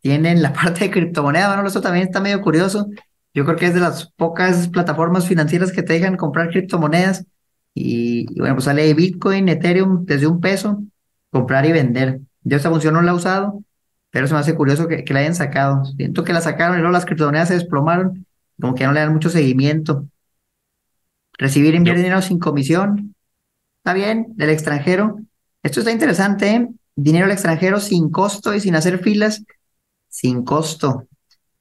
tienen 0.02 0.42
la 0.42 0.54
parte 0.54 0.86
de 0.86 0.92
criptomonedas, 0.92 1.56
bueno, 1.56 1.68
eso 1.68 1.82
también 1.82 2.08
está 2.08 2.20
medio 2.20 2.42
curioso. 2.42 2.88
Yo 3.34 3.46
creo 3.46 3.58
que 3.58 3.68
es 3.68 3.74
de 3.74 3.80
las 3.80 4.12
pocas 4.14 4.68
plataformas 4.68 5.28
financieras 5.28 5.72
que 5.72 5.84
te 5.84 5.94
dejan 5.94 6.18
comprar 6.18 6.50
criptomonedas. 6.50 7.26
Y, 7.74 8.26
y 8.30 8.40
bueno, 8.40 8.56
pues 8.56 8.66
sale 8.66 8.94
Bitcoin, 8.94 9.48
Ethereum 9.48 10.06
desde 10.06 10.28
un 10.28 10.42
peso 10.42 10.84
comprar 11.32 11.66
y 11.66 11.72
vender. 11.72 12.20
Yo 12.44 12.58
esta 12.58 12.70
función 12.70 12.94
no 12.94 13.02
la 13.02 13.12
he 13.12 13.16
usado, 13.16 13.64
pero 14.12 14.28
se 14.28 14.34
me 14.34 14.40
hace 14.42 14.56
curioso 14.56 14.88
que, 14.88 15.04
la 15.08 15.20
hayan 15.22 15.36
sacado. 15.36 15.86
Siento 15.86 16.24
que 16.24 16.34
la 16.34 16.42
sacaron 16.42 16.78
y 16.78 16.82
luego 16.82 16.94
las 16.94 17.06
criptomonedas 17.06 17.48
se 17.48 17.56
desplomaron, 17.56 18.28
como 18.60 18.76
que 18.76 18.82
ya 18.82 18.88
no 18.88 18.94
le 18.94 19.00
dan 19.00 19.14
mucho 19.14 19.30
seguimiento. 19.30 20.06
Recibir 21.38 21.74
y 21.74 21.78
enviar 21.78 21.98
dinero 21.98 22.22
sin 22.22 22.38
comisión. 22.38 23.16
Está 23.82 23.94
bien, 23.94 24.28
del 24.36 24.52
extranjero. 24.52 25.20
Esto 25.64 25.80
está 25.80 25.92
interesante, 25.92 26.52
¿eh? 26.56 26.70
Dinero 26.96 27.26
al 27.26 27.32
extranjero 27.32 27.80
sin 27.80 28.12
costo 28.12 28.54
y 28.54 28.60
sin 28.60 28.76
hacer 28.76 29.00
filas. 29.00 29.44
Sin 30.08 30.44
costo. 30.44 31.08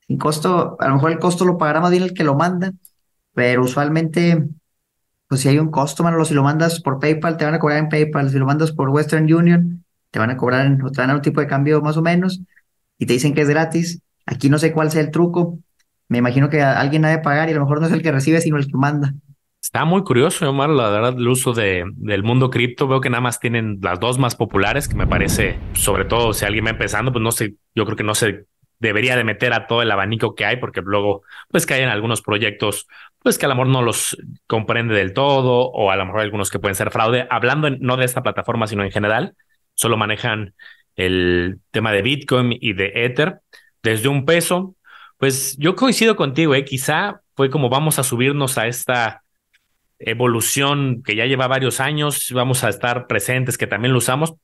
Sin 0.07 0.19
costo, 0.19 0.77
a 0.79 0.89
lo 0.89 0.95
mejor 0.97 1.13
el 1.13 1.19
costo 1.19 1.47
lo 1.47 1.57
pagará 1.57 1.81
más 1.81 1.91
bien 1.91 2.03
el 2.03 2.13
que 2.13 2.25
lo 2.25 2.35
manda. 2.35 2.73
pero 3.35 3.63
usualmente, 3.65 4.47
pues 5.29 5.41
si 5.43 5.49
hay 5.49 5.59
un 5.59 5.71
costo, 5.71 6.03
mano, 6.05 6.23
si 6.27 6.35
lo 6.35 6.43
mandas 6.43 6.81
por 6.81 7.01
PayPal, 7.01 7.37
te 7.39 7.47
van 7.47 7.55
a 7.55 7.59
cobrar 7.59 7.79
en 7.79 7.89
PayPal, 7.89 8.31
si 8.31 8.39
lo 8.39 8.47
mandas 8.47 8.73
por 8.73 8.91
Western 8.91 9.33
Union, 9.33 9.85
te 10.11 10.19
van 10.19 10.31
a 10.31 10.37
cobrar, 10.37 10.67
en, 10.67 10.79
te 10.79 11.01
van 11.01 11.11
a 11.11 11.15
un 11.15 11.23
tipo 11.23 11.41
de 11.41 11.47
cambio 11.47 11.81
más 11.81 11.97
o 11.97 12.03
menos, 12.03 12.43
y 12.99 13.07
te 13.07 13.15
dicen 13.15 13.35
que 13.35 13.43
es 13.43 13.49
gratis. 13.49 14.01
Aquí 14.27 14.51
no 14.51 14.59
sé 14.59 14.73
cuál 14.73 14.91
sea 14.91 15.01
el 15.03 15.11
truco. 15.11 15.59
Me 16.09 16.19
imagino 16.19 16.51
que 16.51 16.63
alguien 16.63 17.05
ha 17.07 17.11
de 17.11 17.19
pagar 17.21 17.49
y 17.49 17.53
a 17.53 17.55
lo 17.57 17.63
mejor 17.63 17.81
no 17.81 17.87
es 17.87 17.93
el 17.93 18.03
que 18.03 18.13
recibe, 18.13 18.41
sino 18.43 18.59
el 18.59 18.67
que 18.67 18.77
manda. 18.77 19.15
Está 19.63 19.85
muy 19.85 20.03
curioso, 20.05 20.49
Omar, 20.49 20.71
la 20.71 20.89
verdad, 20.89 21.15
el 21.19 21.29
uso 21.29 21.53
de, 21.53 21.85
del 21.97 22.23
mundo 22.23 22.49
cripto. 22.49 22.89
Veo 22.89 23.01
que 23.03 23.11
nada 23.11 23.21
más 23.21 23.41
tienen 23.41 23.79
las 23.83 24.01
dos 24.01 24.19
más 24.19 24.35
populares, 24.35 24.89
que 24.89 24.95
me 24.95 25.07
parece, 25.07 25.59
sobre 25.75 26.07
todo 26.07 26.33
si 26.33 26.47
alguien 26.47 26.65
va 26.65 26.71
empezando, 26.71 27.13
pues 27.13 27.23
no 27.23 27.31
sé, 27.31 27.57
yo 27.75 27.85
creo 27.85 27.97
que 27.97 28.03
no 28.03 28.15
se 28.15 28.47
debería 28.79 29.17
de 29.17 29.25
meter 29.25 29.53
a 29.53 29.67
todo 29.67 29.83
el 29.83 29.91
abanico 29.91 30.35
que 30.35 30.47
hay, 30.47 30.57
porque 30.57 30.81
luego, 30.83 31.23
pues 31.51 31.67
caen 31.67 31.91
algunos 31.91 32.23
proyectos, 32.23 32.89
pues 33.19 33.37
que 33.37 33.45
a 33.45 33.51
lo 33.51 33.55
mejor 33.55 33.69
no 33.69 33.83
los 33.83 34.17
comprende 34.47 34.95
del 34.95 35.13
todo, 35.13 35.71
o 35.71 35.91
a 35.91 35.97
lo 35.97 36.07
mejor 36.07 36.21
algunos 36.23 36.51
que 36.51 36.59
pueden 36.59 36.75
ser 36.75 36.91
fraude. 36.91 37.27
Hablando 37.31 37.69
no 37.69 37.99
de 37.99 38.07
esta 38.07 38.23
plataforma, 38.23 38.67
sino 38.67 38.83
en 38.83 38.91
general, 38.91 39.35
solo 39.75 39.99
manejan 39.99 40.55
el 40.97 41.61
tema 41.71 41.93
de 41.93 42.01
Bitcoin 42.01 42.57
y 42.59 42.73
de 42.73 42.93
Ether 42.95 43.41
desde 43.83 44.09
un 44.09 44.25
peso. 44.25 44.75
Pues 45.19 45.59
yo 45.59 45.77
coincido 45.77 46.17
contigo, 46.17 46.55
¿eh? 46.55 46.65
quizá 46.65 47.21
fue 47.37 47.51
como 47.51 47.69
vamos 47.69 47.99
a 47.99 48.03
subirnos 48.05 48.57
a 48.57 48.67
esta 48.67 49.23
evolución 50.01 51.03
que 51.05 51.15
ya 51.15 51.27
lleva 51.27 51.47
varios 51.47 51.81
años, 51.81 52.31
vamos 52.35 52.65
a 52.65 52.69
estar 52.69 53.07
presentes, 53.07 53.57
que 53.57 53.67
también 53.67 53.93
lo 53.93 53.99
usamos, 53.99 54.35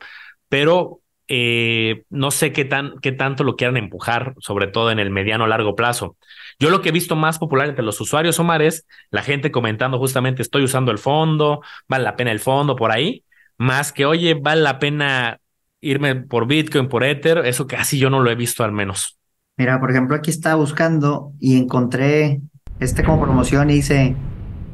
pero 0.49 1.01
eh, 1.29 2.05
no 2.11 2.31
sé 2.31 2.53
qué, 2.53 2.65
tan, 2.65 2.99
qué 3.01 3.11
tanto 3.11 3.43
lo 3.43 3.57
quieran 3.57 3.77
empujar, 3.77 4.35
sobre 4.39 4.69
todo 4.69 4.91
en 4.91 4.99
el 4.99 5.11
mediano 5.11 5.45
o 5.45 5.47
largo 5.49 5.75
plazo. 5.75 6.17
Yo 6.59 6.71
lo 6.71 6.83
que 6.83 6.91
he 6.91 6.93
visto 6.93 7.17
más 7.17 7.39
popular 7.39 7.69
entre 7.69 7.85
los 7.85 8.01
usuarios, 8.01 8.39
Omar, 8.39 8.63
es 8.63 8.87
la 9.11 9.23
gente 9.23 9.51
comentando 9.51 9.99
justamente 9.99 10.43
estoy 10.43 10.63
usando 10.63 10.93
el 10.93 10.99
fondo, 10.99 11.63
vale 11.89 12.05
la 12.05 12.17
pena 12.17 12.31
el 12.31 12.41
fondo 12.41 12.77
por 12.77 12.93
ahí, 12.93 13.25
más 13.59 13.93
que, 13.93 14.07
oye, 14.07 14.35
vale 14.35 14.63
la 14.63 14.79
pena 14.79 15.41
irme 15.81 16.15
por 16.17 16.47
Bitcoin, 16.47 16.89
por 16.89 17.03
Ether, 17.03 17.39
eso 17.39 17.67
casi 17.67 17.99
yo 17.99 18.11
no 18.11 18.21
lo 18.21 18.31
he 18.31 18.35
visto 18.35 18.63
al 18.63 18.73
menos. 18.73 19.19
Mira, 19.57 19.81
por 19.81 19.91
ejemplo, 19.91 20.17
aquí 20.17 20.31
estaba 20.31 20.57
buscando 20.57 21.33
y 21.41 21.57
encontré 21.57 22.41
este 22.79 23.03
como 23.03 23.23
promoción 23.23 23.71
y 23.71 23.75
dice 23.75 24.15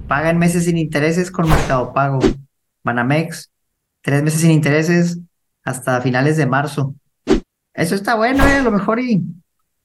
Paga 0.07 0.33
meses 0.33 0.65
sin 0.65 0.79
intereses 0.79 1.31
con 1.31 1.49
Mercado 1.49 1.93
Pago. 1.93 2.19
Banamex, 2.85 3.51
tres 4.01 4.23
meses 4.23 4.41
sin 4.41 4.51
intereses 4.51 5.19
hasta 5.65 6.01
finales 6.01 6.37
de 6.37 6.47
marzo. 6.47 6.95
Eso 7.75 7.95
está 7.95 8.17
bueno, 8.17 8.47
eh, 8.47 8.57
a 8.57 8.63
lo 8.63 8.71
mejor 8.71 9.01
y 9.01 9.23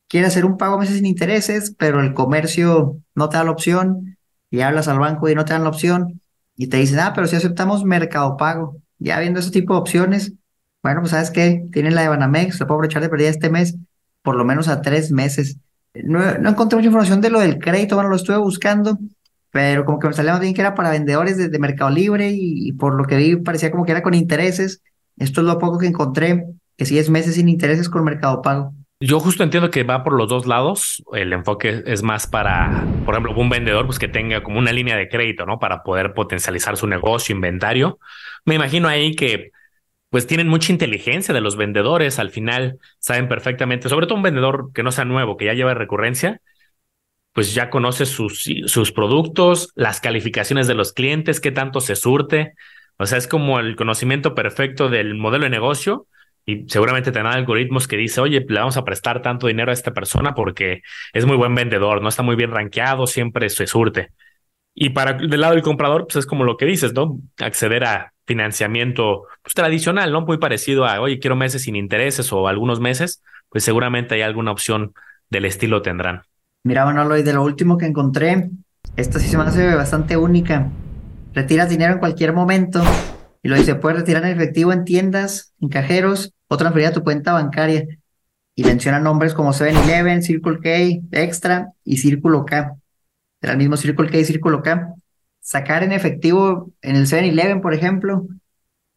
quiere 0.08 0.28
hacer 0.28 0.46
un 0.46 0.58
pago 0.58 0.76
a 0.76 0.80
meses 0.80 0.96
sin 0.96 1.06
intereses, 1.06 1.74
pero 1.78 2.02
el 2.02 2.14
comercio 2.14 2.98
no 3.16 3.30
te 3.30 3.38
da 3.38 3.44
la 3.44 3.52
opción 3.52 4.18
y 4.50 4.62
hablas 4.62 4.88
al 4.88 5.00
banco 5.00 5.30
y 5.30 5.36
no 5.36 5.46
te 5.46 5.54
dan 5.54 5.64
la 5.64 5.70
opción 5.70 6.22
y 6.56 6.68
te 6.68 6.78
dicen, 6.78 7.00
ah, 7.00 7.14
pero 7.14 7.28
si 7.28 7.36
aceptamos 7.36 7.84
Mercado 7.84 8.36
Pago. 8.36 8.78
Ya 9.00 9.20
viendo 9.20 9.40
ese 9.40 9.52
tipo 9.52 9.74
de 9.74 9.80
opciones, 9.80 10.34
bueno, 10.82 11.02
pues 11.02 11.12
sabes 11.12 11.30
qué, 11.30 11.68
tienen 11.72 11.94
la 11.94 12.02
de 12.02 12.08
Banamex, 12.08 12.60
lo 12.60 12.66
puedo 12.66 12.80
aprovechar 12.80 13.04
de 13.04 13.10
pérdida 13.10 13.30
este 13.30 13.52
mes, 13.52 13.76
por 14.24 14.36
lo 14.36 14.44
menos 14.44 14.68
a 14.68 14.82
tres 14.82 15.12
meses. 15.12 15.58
No, 15.94 16.20
no 16.40 16.50
encontré 16.50 16.78
mucha 16.78 16.88
información 16.88 17.22
de 17.22 17.30
lo 17.30 17.40
del 17.40 17.60
crédito, 17.60 17.96
bueno, 17.96 18.10
lo 18.10 18.16
estuve 18.16 18.38
buscando 18.38 18.98
pero 19.58 19.86
como 19.86 19.98
que 19.98 20.08
me 20.08 20.14
salía 20.14 20.34
más 20.34 20.42
bien 20.42 20.54
que 20.54 20.62
era 20.62 20.76
para 20.76 20.92
vendedores 20.92 21.36
de, 21.36 21.58
Mercado 21.58 21.90
Libre 21.90 22.30
y, 22.32 22.74
por 22.74 22.94
lo 22.94 23.06
que 23.06 23.16
vi 23.16 23.38
parecía 23.38 23.72
como 23.72 23.86
que 23.86 23.92
era 23.92 24.04
con 24.04 24.14
intereses. 24.14 24.84
Esto 25.18 25.42
es 25.42 25.48
lo 25.48 25.58
poco 25.58 25.80
que 25.80 25.88
encontré, 25.88 26.46
que 26.78 26.86
sí 26.86 27.00
es 27.00 27.10
meses 27.10 27.34
sin 27.34 27.50
intereses 27.50 27.90
con 27.90 28.04
Mercado 28.04 28.44
Pago. 28.44 28.76
Yo 29.00 29.20
justo 29.20 29.42
entiendo 29.42 29.72
que 29.72 29.82
va 29.82 30.04
por 30.04 30.14
los 30.14 30.30
dos 30.30 30.46
lados. 30.46 31.04
El 31.12 31.34
enfoque 31.34 31.82
es 31.88 32.04
más 32.04 32.28
para, 32.28 32.86
por 33.04 33.16
ejemplo, 33.16 33.34
un 33.36 33.50
vendedor 33.50 33.88
pues 33.88 33.98
que 33.98 34.08
tenga 34.08 34.44
como 34.44 34.60
una 34.60 34.72
línea 34.72 34.96
de 34.96 35.10
crédito, 35.10 35.48
¿no? 35.48 35.58
Para 35.58 35.82
poder 35.82 36.14
potencializar 36.14 36.78
su 36.78 36.86
negocio, 36.86 37.34
inventario. 37.34 37.98
Me 38.46 38.54
imagino 38.54 38.88
ahí 38.88 39.16
que 39.16 39.50
pues 40.12 40.28
tienen 40.28 40.50
mucha 40.50 40.72
inteligencia 40.72 41.34
de 41.34 41.42
los 41.42 41.58
vendedores. 41.58 42.20
Al 42.20 42.30
final 42.30 42.78
saben 43.00 43.28
perfectamente, 43.28 43.90
sobre 43.90 44.06
todo 44.06 44.18
un 44.18 44.24
vendedor 44.24 44.70
que 44.72 44.84
no 44.84 44.92
sea 44.92 45.06
nuevo, 45.06 45.36
que 45.36 45.46
ya 45.46 45.54
lleva 45.56 45.74
recurrencia, 45.74 46.42
pues 47.38 47.54
ya 47.54 47.70
conoce 47.70 48.08
sus, 48.08 48.50
sus 48.66 48.92
productos, 48.92 49.72
las 49.76 50.02
calificaciones 50.02 50.66
de 50.66 50.74
los 50.74 50.92
clientes, 50.92 51.40
qué 51.40 51.52
tanto 51.52 51.82
se 51.82 51.96
surte. 51.96 52.56
O 52.98 53.06
sea, 53.06 53.20
es 53.20 53.28
como 53.28 53.60
el 53.60 53.76
conocimiento 53.76 54.34
perfecto 54.34 54.90
del 54.90 55.14
modelo 55.14 55.44
de 55.44 55.52
negocio 55.52 56.08
y 56.48 56.68
seguramente 56.68 57.12
tendrán 57.12 57.36
algoritmos 57.36 57.88
que 57.88 57.96
dice, 57.96 58.22
oye, 58.22 58.44
le 58.50 58.60
vamos 58.60 58.76
a 58.78 58.84
prestar 58.84 59.22
tanto 59.22 59.46
dinero 59.46 59.70
a 59.70 59.74
esta 59.76 59.94
persona 59.94 60.34
porque 60.34 60.82
es 61.14 61.28
muy 61.28 61.38
buen 61.38 61.54
vendedor, 61.54 62.02
no 62.02 62.10
está 62.10 62.24
muy 62.24 62.36
bien 62.36 62.50
rankeado, 62.50 63.06
siempre 63.06 63.50
se 63.50 63.68
surte. 63.68 64.10
Y 64.74 64.90
para 64.90 65.14
del 65.14 65.40
lado 65.40 65.54
del 65.54 65.62
comprador, 65.62 66.08
pues 66.08 66.16
es 66.16 66.26
como 66.26 66.44
lo 66.44 66.58
que 66.58 66.66
dices, 66.66 66.94
¿no? 66.94 67.20
Acceder 67.38 67.84
a 67.84 68.14
financiamiento 68.26 69.28
pues, 69.44 69.54
tradicional, 69.54 70.12
¿no? 70.12 70.22
Muy 70.22 70.40
parecido 70.40 70.86
a, 70.86 71.02
oye, 71.02 71.20
quiero 71.20 71.36
meses 71.36 71.62
sin 71.62 71.76
intereses 71.76 72.34
o 72.34 72.48
algunos 72.48 72.80
meses, 72.80 73.22
pues 73.50 73.64
seguramente 73.64 74.16
hay 74.16 74.22
alguna 74.24 74.52
opción 74.52 74.96
del 75.30 75.46
estilo 75.46 75.84
tendrán. 75.84 76.24
Mira, 76.64 76.84
bueno, 76.84 77.18
y 77.18 77.24
de 77.24 77.34
lo 77.34 77.44
último 77.44 77.78
que 77.78 77.86
encontré, 77.86 78.50
esta 78.96 79.20
sí 79.20 79.28
se 79.28 79.38
me 79.38 79.76
bastante 79.76 80.18
única. 80.18 80.70
Retiras 81.34 81.70
dinero 81.70 81.94
en 81.94 82.00
cualquier 82.00 82.34
momento 82.34 82.84
y 83.44 83.50
lo 83.50 83.56
dice, 83.56 83.76
puedes 83.76 84.00
retirar 84.00 84.26
en 84.26 84.32
efectivo 84.32 84.74
en 84.74 84.84
tiendas, 84.84 85.54
en 85.62 85.70
cajeros 85.70 86.34
o 86.48 86.58
transferir 86.58 86.88
a 86.88 86.94
tu 86.94 87.04
cuenta 87.04 87.34
bancaria. 87.34 87.86
Y 88.56 88.64
menciona 88.64 89.00
nombres 89.00 89.34
como 89.34 89.54
7-Eleven, 89.54 90.24
Circle 90.24 90.60
K, 90.60 91.20
Extra 91.22 91.74
y 91.84 91.98
Círculo 91.98 92.44
K. 92.44 92.76
Era 93.42 93.54
el 93.54 93.60
mismo 93.60 93.78
Circle 93.78 94.10
K 94.10 94.18
y 94.18 94.26
Círculo 94.26 94.64
K. 94.64 94.96
Sacar 95.40 95.84
en 95.84 95.92
efectivo 95.92 96.72
en 96.82 96.96
el 96.96 97.06
7-Eleven, 97.06 97.62
por 97.62 97.74
ejemplo, 97.74 98.28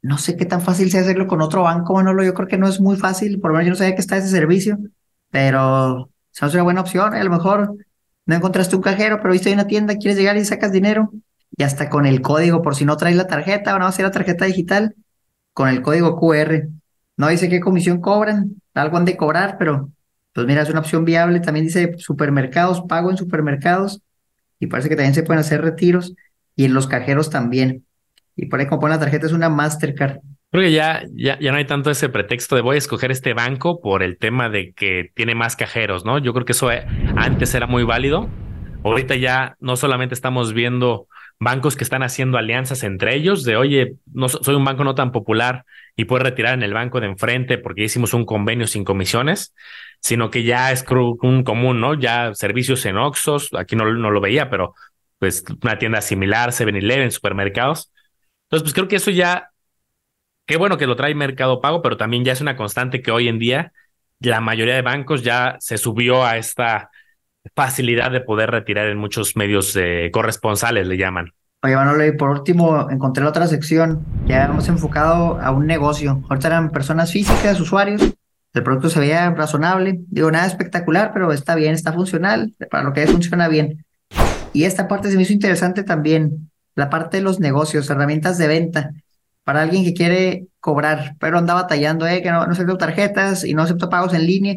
no 0.02 0.16
sé 0.16 0.36
qué 0.36 0.46
tan 0.46 0.62
fácil 0.62 0.90
sea 0.90 1.02
hacerlo 1.02 1.26
con 1.26 1.42
otro 1.42 1.62
banco, 1.62 1.94
Manolo. 1.94 2.24
Yo 2.24 2.32
creo 2.32 2.48
que 2.48 2.58
no 2.58 2.66
es 2.66 2.80
muy 2.80 2.96
fácil, 2.96 3.38
por 3.38 3.50
lo 3.50 3.58
menos 3.58 3.66
yo 3.66 3.70
no 3.72 3.76
sabía 3.76 3.94
que 3.94 4.00
está 4.00 4.16
ese 4.16 4.28
servicio, 4.28 4.78
pero 5.30 6.10
es 6.32 6.54
una 6.54 6.62
buena 6.62 6.80
opción. 6.80 7.14
A 7.14 7.22
lo 7.22 7.30
mejor 7.30 7.76
no 8.26 8.34
encontraste 8.34 8.76
un 8.76 8.82
cajero, 8.82 9.18
pero 9.20 9.32
viste 9.32 9.52
una 9.52 9.66
tienda, 9.66 9.96
quieres 9.96 10.18
llegar 10.18 10.36
y 10.36 10.44
sacas 10.44 10.72
dinero. 10.72 11.12
Y 11.56 11.62
hasta 11.62 11.90
con 11.90 12.06
el 12.06 12.22
código, 12.22 12.62
por 12.62 12.74
si 12.76 12.84
no 12.84 12.96
traes 12.96 13.16
la 13.16 13.26
tarjeta, 13.26 13.72
van 13.72 13.82
a 13.82 13.88
hacer 13.88 14.04
la 14.04 14.12
tarjeta 14.12 14.44
digital, 14.44 14.94
con 15.52 15.68
el 15.68 15.82
código 15.82 16.18
QR. 16.18 16.68
No 17.16 17.28
dice 17.28 17.48
qué 17.48 17.60
comisión 17.60 18.00
cobran, 18.00 18.62
algo 18.74 18.96
han 18.96 19.04
de 19.04 19.16
cobrar, 19.16 19.56
pero 19.58 19.90
pues 20.32 20.46
mira, 20.46 20.62
es 20.62 20.70
una 20.70 20.80
opción 20.80 21.04
viable. 21.04 21.40
También 21.40 21.66
dice 21.66 21.94
supermercados, 21.98 22.82
pago 22.82 23.10
en 23.10 23.16
supermercados. 23.16 24.00
Y 24.58 24.66
parece 24.66 24.88
que 24.88 24.96
también 24.96 25.14
se 25.14 25.22
pueden 25.22 25.40
hacer 25.40 25.60
retiros. 25.62 26.14
Y 26.56 26.64
en 26.64 26.74
los 26.74 26.86
cajeros 26.86 27.30
también. 27.30 27.84
Y 28.36 28.46
por 28.46 28.60
ahí 28.60 28.66
como 28.66 28.80
pone 28.80 28.94
la 28.94 29.00
tarjeta 29.00 29.26
es 29.26 29.32
una 29.32 29.48
Mastercard. 29.48 30.20
Creo 30.50 30.64
que 30.64 30.72
ya, 30.72 31.04
ya, 31.12 31.38
ya 31.38 31.52
no 31.52 31.58
hay 31.58 31.64
tanto 31.64 31.90
ese 31.90 32.08
pretexto 32.08 32.56
de 32.56 32.62
voy 32.62 32.74
a 32.74 32.78
escoger 32.78 33.12
este 33.12 33.34
banco 33.34 33.80
por 33.80 34.02
el 34.02 34.18
tema 34.18 34.48
de 34.48 34.72
que 34.72 35.10
tiene 35.14 35.36
más 35.36 35.54
cajeros, 35.54 36.04
¿no? 36.04 36.18
Yo 36.18 36.32
creo 36.32 36.44
que 36.44 36.52
eso 36.52 36.72
eh, 36.72 36.84
antes 37.16 37.54
era 37.54 37.68
muy 37.68 37.84
válido. 37.84 38.28
Ahorita 38.82 39.14
ya 39.14 39.56
no 39.60 39.76
solamente 39.76 40.14
estamos 40.14 40.52
viendo 40.52 41.06
bancos 41.38 41.76
que 41.76 41.84
están 41.84 42.02
haciendo 42.02 42.36
alianzas 42.36 42.82
entre 42.82 43.14
ellos 43.14 43.44
de, 43.44 43.56
oye, 43.56 43.94
no 44.12 44.28
soy 44.28 44.56
un 44.56 44.64
banco 44.64 44.82
no 44.82 44.96
tan 44.96 45.12
popular 45.12 45.64
y 45.94 46.06
puedo 46.06 46.24
retirar 46.24 46.54
en 46.54 46.64
el 46.64 46.74
banco 46.74 47.00
de 47.00 47.06
enfrente 47.06 47.56
porque 47.56 47.84
hicimos 47.84 48.12
un 48.12 48.24
convenio 48.24 48.66
sin 48.66 48.84
comisiones, 48.84 49.54
sino 50.00 50.30
que 50.30 50.42
ya 50.42 50.72
es 50.72 50.84
un 50.88 51.44
común, 51.44 51.80
¿no? 51.80 51.94
Ya 51.94 52.34
servicios 52.34 52.84
en 52.86 52.96
Oxos, 52.98 53.50
aquí 53.56 53.76
no, 53.76 53.84
no 53.92 54.10
lo 54.10 54.20
veía, 54.20 54.50
pero 54.50 54.74
pues 55.18 55.44
una 55.62 55.78
tienda 55.78 56.00
similar, 56.00 56.50
7-Eleven, 56.50 57.12
supermercados. 57.12 57.92
Entonces, 58.46 58.64
pues 58.64 58.74
creo 58.74 58.88
que 58.88 58.96
eso 58.96 59.10
ya 59.10 59.49
Qué 60.50 60.56
bueno 60.56 60.78
que 60.78 60.88
lo 60.88 60.96
trae 60.96 61.14
Mercado 61.14 61.60
Pago, 61.60 61.80
pero 61.80 61.96
también 61.96 62.24
ya 62.24 62.32
es 62.32 62.40
una 62.40 62.56
constante 62.56 63.02
que 63.02 63.12
hoy 63.12 63.28
en 63.28 63.38
día 63.38 63.72
la 64.18 64.40
mayoría 64.40 64.74
de 64.74 64.82
bancos 64.82 65.22
ya 65.22 65.54
se 65.60 65.78
subió 65.78 66.24
a 66.24 66.38
esta 66.38 66.90
facilidad 67.54 68.10
de 68.10 68.20
poder 68.20 68.50
retirar 68.50 68.88
en 68.88 68.98
muchos 68.98 69.36
medios 69.36 69.76
eh, 69.76 70.10
corresponsales, 70.12 70.88
le 70.88 70.96
llaman. 70.96 71.32
Oye, 71.62 71.76
Manolo, 71.76 72.04
y 72.04 72.16
por 72.16 72.30
último, 72.30 72.90
encontré 72.90 73.22
la 73.22 73.30
otra 73.30 73.46
sección. 73.46 74.04
Ya 74.26 74.46
hemos 74.46 74.68
enfocado 74.68 75.40
a 75.40 75.52
un 75.52 75.68
negocio. 75.68 76.20
Ahorita 76.28 76.48
eran 76.48 76.70
personas 76.70 77.12
físicas, 77.12 77.60
usuarios. 77.60 78.02
El 78.52 78.62
producto 78.64 78.88
se 78.88 78.98
veía 78.98 79.30
razonable. 79.30 80.00
Digo, 80.08 80.32
nada 80.32 80.48
espectacular, 80.48 81.12
pero 81.14 81.32
está 81.32 81.54
bien, 81.54 81.74
está 81.74 81.92
funcional. 81.92 82.56
Para 82.72 82.82
lo 82.82 82.92
que 82.92 83.04
es, 83.04 83.12
funciona 83.12 83.46
bien. 83.46 83.86
Y 84.52 84.64
esta 84.64 84.88
parte 84.88 85.12
se 85.12 85.16
me 85.16 85.22
hizo 85.22 85.32
interesante 85.32 85.84
también. 85.84 86.50
La 86.74 86.90
parte 86.90 87.18
de 87.18 87.22
los 87.22 87.38
negocios, 87.38 87.88
herramientas 87.88 88.36
de 88.36 88.48
venta 88.48 88.90
para 89.50 89.62
alguien 89.62 89.82
que 89.82 89.94
quiere 89.94 90.46
cobrar, 90.60 91.16
pero 91.18 91.36
anda 91.36 91.54
batallando, 91.54 92.06
eh, 92.06 92.22
que 92.22 92.30
no, 92.30 92.46
no 92.46 92.52
acepto 92.52 92.78
tarjetas 92.78 93.42
y 93.42 93.52
no 93.52 93.62
acepto 93.62 93.90
pagos 93.90 94.14
en 94.14 94.24
línea, 94.24 94.54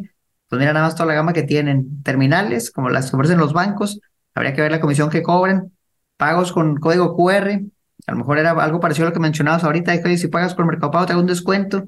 pues 0.48 0.60
mira 0.60 0.72
nada 0.72 0.86
más 0.86 0.94
toda 0.94 1.08
la 1.08 1.16
gama 1.16 1.34
que 1.34 1.42
tienen. 1.42 2.04
Terminales, 2.04 2.70
como 2.70 2.92
las 2.92 3.10
que 3.10 3.16
ofrecen 3.16 3.40
los 3.40 3.54
bancos, 3.54 4.00
habría 4.36 4.54
que 4.54 4.62
ver 4.62 4.72
la 4.72 4.80
comisión 4.80 5.10
que 5.10 5.24
cobran, 5.24 5.72
pagos 6.16 6.52
con 6.52 6.76
código 6.76 7.16
QR, 7.16 7.60
a 8.06 8.12
lo 8.12 8.18
mejor 8.20 8.38
era 8.38 8.52
algo 8.52 8.80
parecido 8.80 9.08
a 9.08 9.10
lo 9.10 9.14
que 9.16 9.20
mencionabas 9.20 9.64
ahorita, 9.64 10.00
que 10.00 10.16
si 10.16 10.28
pagas 10.28 10.54
por 10.54 10.68
Mercado 10.68 10.92
Pago 10.92 11.08
te 11.08 11.14
hago 11.14 11.22
un 11.24 11.28
descuento, 11.28 11.86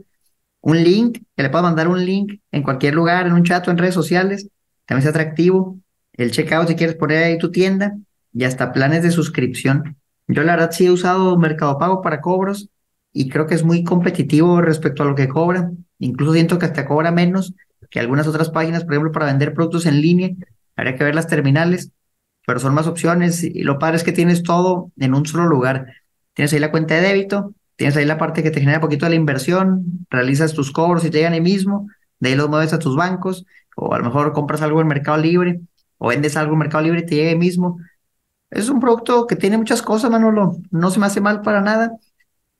un 0.61 0.83
link, 0.83 1.19
que 1.35 1.43
le 1.43 1.51
puedo 1.51 1.63
mandar 1.63 1.87
un 1.87 2.03
link 2.03 2.41
en 2.51 2.63
cualquier 2.63 2.95
lugar, 2.95 3.27
en 3.27 3.33
un 3.33 3.43
chat 3.43 3.67
o 3.67 3.69
en 3.69 3.77
redes 3.77 3.93
sociales, 3.93 4.47
también 4.87 5.07
es 5.07 5.09
atractivo, 5.13 5.77
el 6.13 6.31
checkout 6.31 6.69
si 6.69 6.75
quieres 6.75 6.95
poner 6.95 7.23
ahí 7.23 7.37
tu 7.37 7.51
tienda, 7.51 7.95
y 8.33 8.45
hasta 8.45 8.73
planes 8.73 9.03
de 9.03 9.11
suscripción. 9.11 9.95
Yo 10.27 10.41
la 10.41 10.53
verdad 10.55 10.71
sí 10.71 10.87
he 10.87 10.91
usado 10.91 11.37
Mercado 11.37 11.77
Pago 11.77 12.01
para 12.01 12.19
cobros 12.19 12.71
y 13.17 13.29
creo 13.29 13.47
que 13.47 13.55
es 13.55 13.63
muy 13.63 13.85
competitivo 13.85 14.61
respecto 14.61 15.01
a 15.01 15.05
lo 15.05 15.15
que 15.15 15.29
cobra. 15.29 15.71
Incluso 15.99 16.33
siento 16.33 16.59
que 16.59 16.65
hasta 16.65 16.85
cobra 16.85 17.13
menos 17.13 17.53
que 17.89 18.01
algunas 18.01 18.27
otras 18.27 18.49
páginas, 18.49 18.83
por 18.83 18.93
ejemplo, 18.93 19.13
para 19.13 19.27
vender 19.27 19.53
productos 19.53 19.85
en 19.85 20.01
línea. 20.01 20.31
Habría 20.75 20.97
que 20.97 21.05
ver 21.05 21.15
las 21.15 21.27
terminales, 21.27 21.91
pero 22.45 22.59
son 22.59 22.73
más 22.73 22.87
opciones 22.87 23.41
y 23.41 23.63
lo 23.63 23.79
padre 23.79 23.95
es 23.95 24.03
que 24.03 24.11
tienes 24.11 24.43
todo 24.43 24.91
en 24.97 25.13
un 25.15 25.25
solo 25.25 25.45
lugar. 25.45 25.93
Tienes 26.33 26.51
ahí 26.51 26.59
la 26.59 26.71
cuenta 26.71 26.95
de 26.95 27.01
débito, 27.07 27.53
tienes 27.77 27.95
ahí 27.95 28.03
la 28.03 28.17
parte 28.17 28.43
que 28.43 28.51
te 28.51 28.59
genera 28.59 28.81
poquito 28.81 29.05
de 29.05 29.11
la 29.11 29.15
inversión, 29.15 30.05
realizas 30.09 30.53
tus 30.53 30.73
cobros 30.73 31.05
y 31.05 31.09
te 31.09 31.19
llegan 31.19 31.31
ahí 31.31 31.41
mismo, 31.41 31.87
de 32.19 32.31
ahí 32.31 32.35
los 32.35 32.49
mueves 32.49 32.73
a 32.73 32.79
tus 32.79 32.97
bancos, 32.97 33.45
o 33.77 33.93
a 33.93 33.99
lo 33.99 34.03
mejor 34.03 34.33
compras 34.33 34.61
algo 34.61 34.81
en 34.81 34.87
Mercado 34.87 35.19
Libre, 35.19 35.61
o 35.99 36.09
vendes 36.09 36.35
algo 36.35 36.51
en 36.51 36.59
Mercado 36.59 36.83
Libre 36.83 36.99
y 36.99 37.05
te 37.05 37.15
llega 37.15 37.29
ahí 37.29 37.37
mismo. 37.37 37.79
Es 38.49 38.67
un 38.67 38.81
producto 38.81 39.25
que 39.25 39.37
tiene 39.37 39.57
muchas 39.57 39.81
cosas, 39.81 40.11
Manolo, 40.11 40.57
no 40.69 40.91
se 40.91 40.99
me 40.99 41.05
hace 41.05 41.21
mal 41.21 41.41
para 41.41 41.61
nada, 41.61 41.93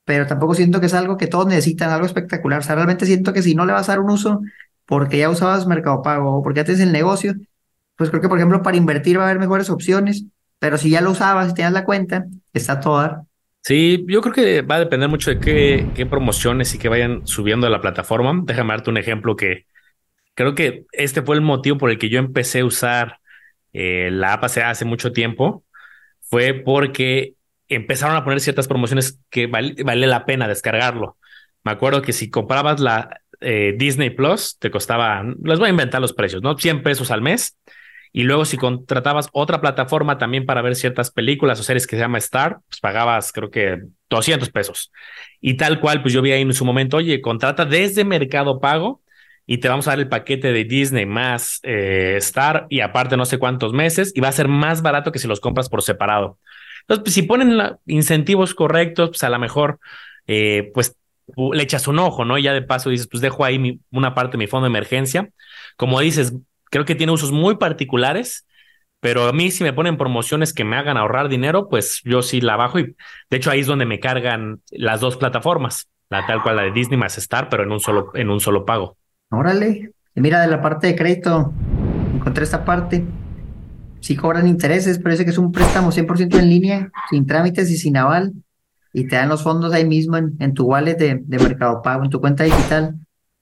pero 0.06 0.26
tampoco 0.26 0.54
siento 0.54 0.78
que 0.78 0.86
es 0.86 0.94
algo 0.94 1.16
que 1.16 1.26
todos 1.26 1.48
necesitan, 1.48 1.90
algo 1.90 2.06
espectacular. 2.06 2.60
O 2.60 2.62
sea, 2.62 2.76
realmente 2.76 3.06
siento 3.06 3.32
que 3.32 3.42
si 3.42 3.56
no 3.56 3.66
le 3.66 3.72
vas 3.72 3.88
a 3.88 3.92
dar 3.92 4.00
un 4.00 4.10
uso 4.10 4.40
porque 4.86 5.18
ya 5.18 5.28
usabas 5.28 5.66
Mercado 5.66 6.00
Pago 6.00 6.36
o 6.36 6.42
porque 6.44 6.58
ya 6.58 6.64
tienes 6.64 6.80
el 6.80 6.92
negocio, 6.92 7.34
pues 7.96 8.10
creo 8.10 8.22
que, 8.22 8.28
por 8.28 8.38
ejemplo, 8.38 8.62
para 8.62 8.76
invertir 8.76 9.18
va 9.18 9.22
a 9.22 9.26
haber 9.26 9.40
mejores 9.40 9.68
opciones, 9.68 10.24
pero 10.60 10.78
si 10.78 10.90
ya 10.90 11.00
lo 11.00 11.10
usabas 11.10 11.50
y 11.50 11.54
tenías 11.54 11.72
la 11.72 11.84
cuenta, 11.84 12.24
está 12.52 12.78
todo. 12.78 13.26
Sí, 13.62 14.04
yo 14.06 14.20
creo 14.20 14.32
que 14.32 14.62
va 14.62 14.76
a 14.76 14.80
depender 14.80 15.08
mucho 15.08 15.34
de 15.34 15.40
qué, 15.40 16.06
promociones 16.06 16.72
y 16.72 16.78
que 16.78 16.88
vayan 16.88 17.26
subiendo 17.26 17.66
a 17.66 17.70
la 17.70 17.80
plataforma. 17.80 18.42
Déjame 18.44 18.74
darte 18.74 18.90
un 18.90 18.98
ejemplo 18.98 19.34
que 19.34 19.66
creo 20.34 20.54
que 20.54 20.86
este 20.92 21.22
fue 21.22 21.34
el 21.34 21.42
motivo 21.42 21.78
por 21.78 21.90
el 21.90 21.98
que 21.98 22.10
yo 22.10 22.20
empecé 22.20 22.60
a 22.60 22.64
usar 22.64 23.18
eh, 23.72 24.10
la 24.12 24.34
app 24.34 24.44
hace 24.44 24.84
mucho 24.84 25.10
tiempo. 25.10 25.64
Fue 26.20 26.54
porque 26.54 27.34
empezaron 27.68 28.16
a 28.16 28.24
poner 28.24 28.40
ciertas 28.40 28.68
promociones 28.68 29.20
que 29.30 29.46
vale 29.46 30.06
la 30.06 30.24
pena 30.24 30.48
descargarlo. 30.48 31.16
Me 31.64 31.72
acuerdo 31.72 32.02
que 32.02 32.12
si 32.12 32.30
comprabas 32.30 32.80
la 32.80 33.20
eh, 33.40 33.74
Disney 33.76 34.10
Plus, 34.10 34.56
te 34.58 34.70
costaba, 34.70 35.24
les 35.42 35.58
voy 35.58 35.66
a 35.66 35.70
inventar 35.70 36.00
los 36.00 36.12
precios, 36.12 36.42
¿no? 36.42 36.56
100 36.56 36.82
pesos 36.82 37.10
al 37.10 37.22
mes 37.22 37.58
y 38.12 38.22
luego 38.22 38.44
si 38.46 38.56
contratabas 38.56 39.28
otra 39.32 39.60
plataforma 39.60 40.16
también 40.16 40.46
para 40.46 40.62
ver 40.62 40.74
ciertas 40.74 41.10
películas 41.10 41.60
o 41.60 41.62
series 41.62 41.86
que 41.86 41.96
se 41.96 42.00
llama 42.00 42.18
Star, 42.18 42.60
pues 42.68 42.80
pagabas 42.80 43.30
creo 43.30 43.50
que 43.50 43.82
200 44.08 44.48
pesos. 44.50 44.90
Y 45.40 45.54
tal 45.58 45.80
cual, 45.80 46.00
pues 46.00 46.14
yo 46.14 46.22
vi 46.22 46.32
ahí 46.32 46.40
en 46.40 46.54
su 46.54 46.64
momento, 46.64 46.96
oye, 46.96 47.20
contrata 47.20 47.66
desde 47.66 48.04
Mercado 48.04 48.58
Pago 48.58 49.02
y 49.44 49.58
te 49.58 49.68
vamos 49.68 49.86
a 49.86 49.90
dar 49.90 49.98
el 49.98 50.08
paquete 50.08 50.52
de 50.52 50.64
Disney 50.64 51.04
más 51.04 51.60
eh, 51.62 52.14
Star 52.16 52.66
y 52.70 52.80
aparte 52.80 53.18
no 53.18 53.26
sé 53.26 53.38
cuántos 53.38 53.74
meses 53.74 54.12
y 54.14 54.20
va 54.20 54.28
a 54.28 54.32
ser 54.32 54.48
más 54.48 54.80
barato 54.80 55.12
que 55.12 55.18
si 55.18 55.28
los 55.28 55.40
compras 55.40 55.68
por 55.68 55.82
separado. 55.82 56.38
Entonces, 56.88 57.02
pues, 57.02 57.14
si 57.14 57.22
ponen 57.22 57.60
incentivos 57.86 58.54
correctos, 58.54 59.10
pues 59.10 59.24
a 59.24 59.28
lo 59.28 59.38
mejor, 59.38 59.80
eh, 60.26 60.70
pues 60.72 60.96
le 61.52 61.62
echas 61.62 61.88
un 61.88 61.98
ojo, 61.98 62.24
¿no? 62.24 62.38
Y 62.38 62.42
ya 62.42 62.52
de 62.52 62.62
paso 62.62 62.90
dices, 62.90 63.08
pues 63.10 63.20
dejo 63.20 63.44
ahí 63.44 63.80
una 63.90 64.14
parte 64.14 64.32
de 64.32 64.38
mi 64.38 64.46
fondo 64.46 64.66
de 64.66 64.70
emergencia. 64.70 65.30
Como 65.76 65.98
dices, 66.00 66.34
creo 66.70 66.84
que 66.84 66.94
tiene 66.94 67.12
usos 67.12 67.32
muy 67.32 67.56
particulares, 67.56 68.46
pero 69.00 69.24
a 69.28 69.32
mí 69.32 69.50
si 69.50 69.64
me 69.64 69.72
ponen 69.72 69.96
promociones 69.96 70.52
que 70.52 70.64
me 70.64 70.76
hagan 70.76 70.96
ahorrar 70.96 71.28
dinero, 71.28 71.68
pues 71.68 72.00
yo 72.04 72.22
sí 72.22 72.40
la 72.40 72.56
bajo 72.56 72.78
y 72.78 72.96
de 73.30 73.36
hecho 73.36 73.50
ahí 73.50 73.60
es 73.60 73.66
donde 73.66 73.86
me 73.86 74.00
cargan 74.00 74.60
las 74.70 75.00
dos 75.00 75.16
plataformas, 75.16 75.88
la 76.08 76.26
tal 76.26 76.42
cual 76.42 76.56
la 76.56 76.62
de 76.62 76.72
Disney 76.72 76.98
más 76.98 77.18
Star, 77.18 77.48
pero 77.48 77.64
en 77.64 77.72
un 77.72 77.80
solo, 77.80 78.12
en 78.14 78.30
un 78.30 78.40
solo 78.40 78.64
pago. 78.64 78.96
Órale, 79.30 79.92
mira 80.14 80.40
de 80.40 80.48
la 80.48 80.62
parte 80.62 80.86
de 80.86 80.96
crédito, 80.96 81.52
encontré 82.14 82.44
esta 82.44 82.64
parte. 82.64 83.04
Sí 84.06 84.14
cobran 84.14 84.46
intereses, 84.46 84.98
pero 84.98 85.10
dice 85.10 85.24
que 85.24 85.32
es 85.32 85.38
un 85.38 85.50
préstamo 85.50 85.90
100% 85.90 86.38
en 86.38 86.48
línea, 86.48 86.92
sin 87.10 87.26
trámites 87.26 87.68
y 87.72 87.76
sin 87.76 87.96
aval, 87.96 88.34
y 88.92 89.08
te 89.08 89.16
dan 89.16 89.28
los 89.28 89.42
fondos 89.42 89.72
ahí 89.72 89.84
mismo 89.84 90.16
en, 90.16 90.36
en 90.38 90.54
tu 90.54 90.64
wallet 90.64 90.94
de, 90.94 91.20
de 91.24 91.38
Mercado 91.40 91.82
Pago, 91.82 92.04
en 92.04 92.10
tu 92.10 92.20
cuenta 92.20 92.44
digital. 92.44 92.94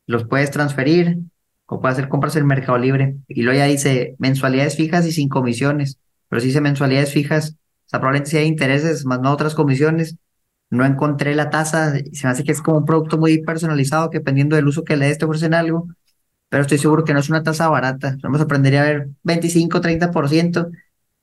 Los 0.06 0.25
puedes 0.25 0.50
transferir, 0.50 1.18
o 1.66 1.83
puede 1.83 1.92
hacer 1.92 2.09
compras 2.09 2.37
en 2.37 2.46
Mercado 2.46 2.79
Libre. 2.79 3.16
Y 3.29 3.42
luego 3.42 3.59
ya 3.59 3.66
dice 3.66 4.16
mensualidades 4.18 4.74
fijas 4.74 5.05
y 5.05 5.12
sin 5.12 5.29
comisiones. 5.29 5.98
Pero 6.31 6.40
si 6.40 6.46
dice 6.46 6.62
mensualidades 6.62 7.12
fijas, 7.12 7.50
o 7.50 7.88
sea, 7.90 8.00
probablemente 8.00 8.31
si 8.31 8.38
hay 8.38 8.46
intereses, 8.46 9.05
más 9.05 9.20
no 9.20 9.33
otras 9.33 9.55
comisiones. 9.55 10.16
No 10.70 10.87
encontré 10.87 11.35
la 11.35 11.50
tasa, 11.50 11.92
se 11.92 12.27
me 12.27 12.31
hace 12.31 12.42
que 12.42 12.53
es 12.53 12.62
como 12.62 12.79
un 12.79 12.87
producto 12.87 13.18
muy 13.18 13.42
personalizado, 13.42 14.09
que 14.09 14.20
dependiendo 14.20 14.57
del 14.57 14.66
uso 14.66 14.83
que 14.83 14.96
le 14.96 15.09
des 15.09 15.18
te 15.18 15.27
ofrecen 15.27 15.53
algo, 15.53 15.88
pero 16.55 16.62
estoy 16.62 16.79
seguro 16.79 17.03
que 17.03 17.12
no 17.12 17.19
es 17.19 17.29
una 17.29 17.43
tasa 17.43 17.69
barata. 17.69 18.17
Vamos 18.23 18.38
a 18.38 18.45
aprender 18.45 18.77
a 18.77 18.85
ver 18.85 19.09
25, 19.25 19.81
30%, 19.81 20.71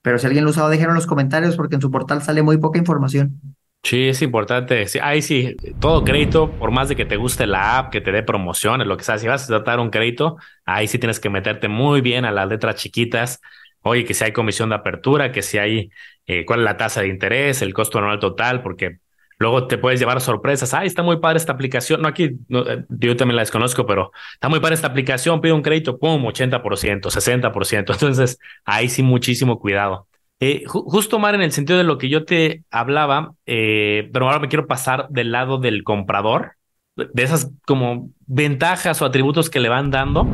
pero 0.01 0.19
si 0.19 0.25
alguien 0.25 0.43
lo 0.43 0.49
usado, 0.49 0.67
déjenlo 0.67 0.91
en 0.91 0.95
los 0.95 1.07
comentarios 1.07 1.55
porque 1.55 1.75
en 1.75 1.81
su 1.81 1.89
portal 1.89 2.21
sale 2.21 2.41
muy 2.41 2.57
poca 2.57 2.77
información. 2.77 3.39
Sí, 3.81 4.09
es 4.09 4.21
importante. 4.21 4.85
Sí, 4.89 4.99
ahí 5.01 5.21
sí, 5.21 5.55
todo 5.79 6.03
crédito, 6.03 6.51
por 6.51 6.71
más 6.71 6.89
de 6.89 6.97
que 6.97 7.05
te 7.05 7.15
guste 7.15 7.47
la 7.47 7.77
app, 7.77 7.93
que 7.93 8.01
te 8.01 8.11
dé 8.11 8.23
promociones, 8.23 8.85
lo 8.85 8.97
que 8.97 9.05
sea, 9.05 9.17
si 9.19 9.27
vas 9.27 9.45
a 9.45 9.47
tratar 9.47 9.79
un 9.79 9.89
crédito, 9.89 10.35
ahí 10.65 10.89
sí 10.89 10.99
tienes 10.99 11.21
que 11.21 11.29
meterte 11.29 11.69
muy 11.69 12.01
bien 12.01 12.25
a 12.25 12.31
las 12.31 12.49
letras 12.49 12.75
chiquitas. 12.75 13.39
Oye, 13.83 14.03
que 14.03 14.13
si 14.13 14.25
hay 14.25 14.33
comisión 14.33 14.67
de 14.67 14.75
apertura, 14.75 15.31
que 15.31 15.43
si 15.43 15.57
hay 15.59 15.91
eh, 16.25 16.43
cuál 16.43 16.59
es 16.59 16.65
la 16.65 16.75
tasa 16.75 16.99
de 16.99 17.07
interés, 17.07 17.61
el 17.61 17.73
costo 17.73 17.99
anual 17.99 18.19
total, 18.19 18.61
porque 18.61 18.99
luego 19.41 19.67
te 19.67 19.77
puedes 19.77 19.99
llevar 19.99 20.21
sorpresas. 20.21 20.73
Ay, 20.73 20.87
está 20.87 21.03
muy 21.03 21.17
padre 21.17 21.37
esta 21.37 21.51
aplicación. 21.51 22.01
No, 22.01 22.07
aquí 22.07 22.37
eh, 22.49 22.83
yo 22.89 23.17
también 23.17 23.35
la 23.35 23.41
desconozco, 23.41 23.85
pero 23.85 24.11
está 24.33 24.49
muy 24.49 24.59
padre 24.59 24.75
esta 24.75 24.87
aplicación. 24.87 25.41
Pido 25.41 25.55
un 25.55 25.61
crédito, 25.61 25.97
pum, 25.97 26.23
80%, 26.23 27.09
60%. 27.09 27.93
Entonces, 27.93 28.39
ahí 28.65 28.87
sí, 28.87 29.03
muchísimo 29.03 29.59
cuidado. 29.59 30.07
Eh, 30.39 30.63
justo, 30.65 31.19
Mar, 31.19 31.35
en 31.35 31.41
el 31.41 31.51
sentido 31.51 31.77
de 31.77 31.83
lo 31.83 31.97
que 31.97 32.09
yo 32.09 32.25
te 32.25 32.63
hablaba, 32.71 33.35
eh, 33.45 34.09
pero 34.11 34.25
ahora 34.25 34.39
me 34.39 34.47
quiero 34.47 34.65
pasar 34.65 35.07
del 35.09 35.31
lado 35.31 35.59
del 35.59 35.83
comprador, 35.83 36.53
de 36.95 37.23
esas 37.23 37.51
como 37.67 38.09
ventajas 38.25 39.01
o 39.01 39.05
atributos 39.05 39.49
que 39.49 39.59
le 39.59 39.69
van 39.69 39.91
dando. 39.91 40.27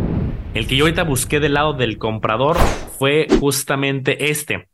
El 0.53 0.65
que 0.67 0.75
yo 0.77 0.85
ahorita 0.85 1.03
busqué 1.03 1.39
del 1.39 1.55
lado 1.55 1.73
del 1.73 1.97
comprador 1.97 2.57
fue 2.97 3.27
justamente 3.39 4.29
este. 4.29 4.69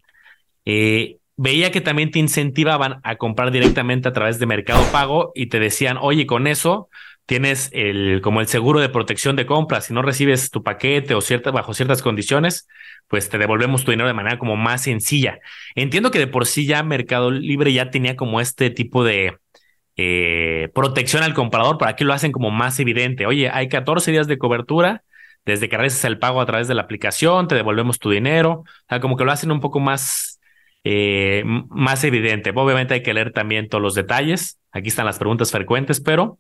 Eh, 0.66 1.18
veía 1.36 1.72
que 1.72 1.82
también 1.82 2.12
te 2.12 2.20
incentivaban 2.20 3.00
a 3.04 3.16
comprar 3.16 3.52
directamente 3.52 4.08
a 4.08 4.14
través 4.14 4.40
de 4.40 4.46
Mercado 4.46 4.84
Pago 4.92 5.32
y 5.36 5.48
te 5.48 5.60
decían, 5.60 5.98
oye, 6.00 6.26
con 6.26 6.48
eso 6.48 6.90
tienes 7.26 7.70
el, 7.74 8.22
como 8.22 8.42
el 8.42 8.48
seguro 8.48 8.80
de 8.80 8.90
protección 8.90 9.36
de 9.36 9.46
compra. 9.46 9.82
Si 9.82 9.94
no 9.94 10.02
recibes 10.02 10.52
tu 10.52 10.64
paquete 10.64 11.16
o 11.16 11.22
cierta, 11.22 11.52
bajo 11.52 11.74
ciertas 11.74 12.02
condiciones, 12.02 12.68
pues 13.08 13.30
te 13.30 13.38
devolvemos 13.38 13.84
tu 13.84 13.92
dinero 13.92 14.08
de 14.08 14.14
manera 14.14 14.38
como 14.40 14.56
más 14.56 14.84
sencilla. 14.84 15.40
Entiendo 15.76 16.12
que 16.12 16.20
de 16.20 16.28
por 16.28 16.46
sí 16.46 16.66
ya 16.66 16.84
Mercado 16.84 17.32
Libre 17.32 17.74
ya 17.74 17.90
tenía 17.90 18.16
como 18.16 18.42
este 18.42 18.70
tipo 18.70 19.04
de 19.04 19.38
eh, 19.96 20.70
protección 20.74 21.24
al 21.24 21.34
comprador, 21.34 21.78
pero 21.78 21.90
aquí 21.90 22.04
lo 22.04 22.14
hacen 22.14 22.32
como 22.32 22.52
más 22.52 22.80
evidente. 22.80 23.26
Oye, 23.26 23.50
hay 23.50 23.70
14 23.70 24.12
días 24.12 24.28
de 24.28 24.38
cobertura, 24.38 25.04
desde 25.46 25.70
que 25.70 25.78
realizas 25.78 26.04
el 26.06 26.20
pago 26.20 26.42
a 26.42 26.46
través 26.46 26.68
de 26.68 26.74
la 26.74 26.84
aplicación, 26.84 27.48
te 27.48 27.56
devolvemos 27.56 28.00
tu 28.00 28.10
dinero, 28.10 28.52
o 28.52 28.66
sea, 28.90 29.00
como 29.00 29.18
que 29.18 29.26
lo 29.26 29.32
hacen 29.32 29.52
un 29.52 29.60
poco 29.60 29.80
más, 29.80 30.33
eh, 30.84 31.44
más 31.46 32.04
evidente. 32.04 32.52
Obviamente 32.54 32.96
hay 32.96 33.04
que 33.04 33.14
leer 33.14 33.32
también 33.32 33.70
todos 33.70 33.82
los 33.82 33.96
detalles, 33.96 34.60
aquí 34.72 34.90
están 34.90 35.06
las 35.06 35.20
preguntas 35.20 35.52
frecuentes, 35.52 36.02
pero 36.02 36.40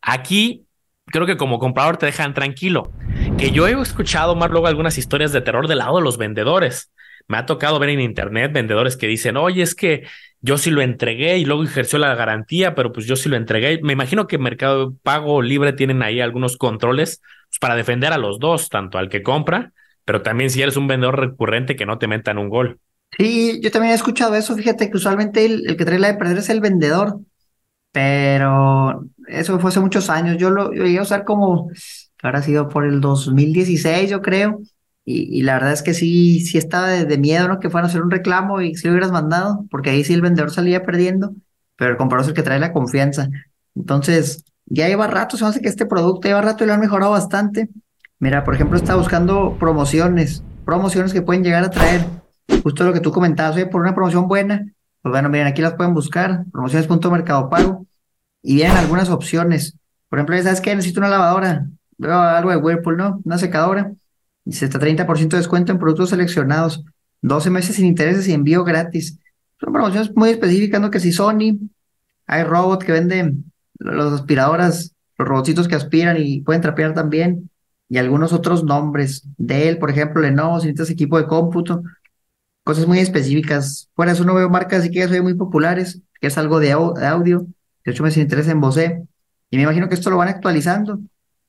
aquí 0.00 0.66
creo 1.06 1.26
que 1.26 1.36
como 1.36 1.58
comprador 1.58 1.96
te 1.96 2.06
dejan 2.06 2.34
tranquilo. 2.34 2.92
Que 3.38 3.50
yo 3.50 3.66
he 3.66 3.72
escuchado 3.72 4.36
más 4.36 4.50
luego 4.50 4.66
algunas 4.66 4.98
historias 4.98 5.32
de 5.32 5.40
terror 5.40 5.68
del 5.68 5.78
lado 5.78 5.96
de 5.96 6.02
los 6.02 6.18
vendedores. 6.18 6.92
Me 7.26 7.38
ha 7.38 7.46
tocado 7.46 7.78
ver 7.78 7.90
en 7.90 8.00
internet 8.00 8.52
vendedores 8.52 8.96
que 8.96 9.06
dicen, 9.06 9.36
oye, 9.36 9.62
es 9.62 9.74
que 9.74 10.06
yo 10.40 10.58
sí 10.58 10.70
lo 10.70 10.82
entregué 10.82 11.38
y 11.38 11.46
luego 11.46 11.64
ejerció 11.64 11.98
la 11.98 12.14
garantía, 12.14 12.74
pero 12.74 12.92
pues 12.92 13.06
yo 13.06 13.16
sí 13.16 13.30
lo 13.30 13.36
entregué. 13.36 13.80
Me 13.82 13.94
imagino 13.94 14.26
que 14.26 14.36
Mercado 14.36 14.94
Pago 15.02 15.40
Libre 15.40 15.72
tienen 15.72 16.02
ahí 16.02 16.20
algunos 16.20 16.58
controles 16.58 17.22
pues, 17.48 17.58
para 17.60 17.76
defender 17.76 18.12
a 18.12 18.18
los 18.18 18.38
dos, 18.38 18.68
tanto 18.68 18.98
al 18.98 19.08
que 19.08 19.22
compra, 19.22 19.72
pero 20.04 20.20
también 20.20 20.50
si 20.50 20.60
eres 20.60 20.76
un 20.76 20.86
vendedor 20.86 21.18
recurrente 21.18 21.76
que 21.76 21.86
no 21.86 21.98
te 21.98 22.08
metan 22.08 22.36
un 22.36 22.50
gol. 22.50 22.78
Sí, 23.18 23.60
yo 23.62 23.70
también 23.70 23.92
he 23.92 23.96
escuchado 23.96 24.34
eso. 24.34 24.54
Fíjate 24.54 24.90
que 24.90 24.96
usualmente 24.96 25.44
el, 25.44 25.76
que 25.76 25.84
trae 25.84 25.98
la 25.98 26.08
de 26.08 26.18
perder 26.18 26.38
es 26.38 26.48
el 26.50 26.60
vendedor 26.60 27.20
pero 27.94 29.04
eso 29.28 29.60
fue 29.60 29.70
hace 29.70 29.78
muchos 29.78 30.10
años. 30.10 30.36
Yo 30.36 30.50
lo 30.50 30.74
yo 30.74 30.84
iba 30.84 30.98
a 30.98 31.04
usar 31.04 31.24
como, 31.24 31.70
ahora 32.24 32.40
ha 32.40 32.42
sido 32.42 32.68
por 32.68 32.84
el 32.84 33.00
2016, 33.00 34.10
yo 34.10 34.20
creo. 34.20 34.60
Y, 35.04 35.42
la 35.42 35.54
verdad 35.54 35.72
es 35.74 35.82
que 35.82 35.94
sí, 35.94 36.40
sí 36.40 36.58
estaba 36.58 36.88
de, 36.88 37.18
miedo, 37.18 37.46
¿no? 37.46 37.60
Que 37.60 37.70
fueran 37.70 37.86
a 37.86 37.88
hacer 37.90 38.02
un 38.02 38.10
reclamo 38.10 38.62
y 38.62 38.74
si 38.74 38.88
lo 38.88 38.94
hubieras 38.94 39.12
mandado, 39.12 39.64
porque 39.70 39.90
ahí 39.90 40.02
sí 40.02 40.12
el 40.12 40.22
vendedor 40.22 40.50
salía 40.50 40.82
perdiendo, 40.82 41.34
pero 41.76 41.92
el 41.92 41.96
comprador 41.96 42.24
es 42.24 42.28
el 42.30 42.34
que 42.34 42.42
trae 42.42 42.58
la 42.58 42.72
confianza. 42.72 43.28
Entonces, 43.76 44.44
ya 44.66 44.88
lleva 44.88 45.06
rato, 45.06 45.36
se 45.36 45.44
hace 45.44 45.60
que 45.60 45.68
este 45.68 45.86
producto 45.86 46.26
lleva 46.26 46.42
rato 46.42 46.64
y 46.64 46.66
lo 46.66 46.72
han 46.72 46.80
mejorado 46.80 47.12
bastante. 47.12 47.68
Mira, 48.18 48.42
por 48.42 48.54
ejemplo, 48.54 48.76
está 48.76 48.96
buscando 48.96 49.56
promociones, 49.60 50.42
promociones 50.64 51.12
que 51.12 51.22
pueden 51.22 51.44
llegar 51.44 51.62
a 51.62 51.70
traer. 51.70 52.06
Justo 52.62 52.84
lo 52.84 52.92
que 52.92 53.00
tú 53.00 53.12
comentabas, 53.12 53.62
por 53.66 53.80
una 53.80 53.94
promoción 53.94 54.28
buena, 54.28 54.66
pues 55.02 55.10
bueno, 55.10 55.28
miren, 55.28 55.46
aquí 55.46 55.60
las 55.62 55.74
pueden 55.74 55.94
buscar, 55.94 56.44
promociones.mercado 56.50 57.50
pago, 57.50 57.86
y 58.42 58.56
vienen 58.56 58.76
algunas 58.76 59.10
opciones. 59.10 59.76
Por 60.08 60.18
ejemplo, 60.18 60.36
¿sabes 60.42 60.60
qué? 60.60 60.74
Necesito 60.74 61.00
una 61.00 61.08
lavadora, 61.08 61.66
algo 62.00 62.50
de 62.50 62.56
Whirlpool, 62.56 62.96
¿no? 62.96 63.20
Una 63.24 63.38
secadora. 63.38 63.92
Dice 64.44 64.66
está 64.66 64.78
30% 64.78 65.28
de 65.28 65.38
descuento 65.38 65.72
en 65.72 65.78
productos 65.78 66.10
seleccionados. 66.10 66.84
12 67.22 67.50
meses 67.50 67.76
sin 67.76 67.86
intereses 67.86 68.28
y 68.28 68.32
envío 68.32 68.64
gratis. 68.64 69.18
Son 69.58 69.72
promociones 69.72 70.14
muy 70.14 70.30
específicas, 70.30 70.80
¿no? 70.80 70.90
Que 70.90 71.00
si 71.00 71.12
Sony, 71.12 71.58
hay 72.26 72.44
robot 72.44 72.84
que 72.84 72.92
venden 72.92 73.50
las 73.78 74.12
aspiradoras, 74.12 74.94
los 75.18 75.28
robotcitos 75.28 75.68
que 75.68 75.74
aspiran 75.74 76.16
y 76.18 76.42
pueden 76.42 76.60
trapear 76.60 76.92
también, 76.92 77.50
y 77.88 77.98
algunos 77.98 78.32
otros 78.32 78.64
nombres. 78.64 79.26
Dell, 79.38 79.78
por 79.78 79.90
ejemplo, 79.90 80.20
Lenovo, 80.20 80.60
si 80.60 80.66
necesitas 80.66 80.90
equipo 80.90 81.18
de 81.18 81.26
cómputo, 81.26 81.82
cosas 82.64 82.86
muy 82.86 82.98
específicas. 82.98 83.88
Fuera 83.94 84.12
eso 84.12 84.24
no 84.24 84.34
veo 84.34 84.48
marcas 84.48 84.80
así 84.80 84.90
que 84.90 85.00
ya 85.00 85.08
son 85.08 85.22
muy 85.22 85.34
populares, 85.34 86.00
que 86.20 86.26
es 86.26 86.38
algo 86.38 86.58
de, 86.58 86.72
audio. 86.72 87.46
De 87.84 87.92
hecho, 87.92 88.02
me 88.02 88.10
interesa 88.10 88.50
en 88.50 88.60
Bose. 88.60 89.02
Y 89.50 89.56
me 89.56 89.62
imagino 89.62 89.88
que 89.88 89.94
esto 89.94 90.10
lo 90.10 90.16
van 90.16 90.28
actualizando. 90.28 90.98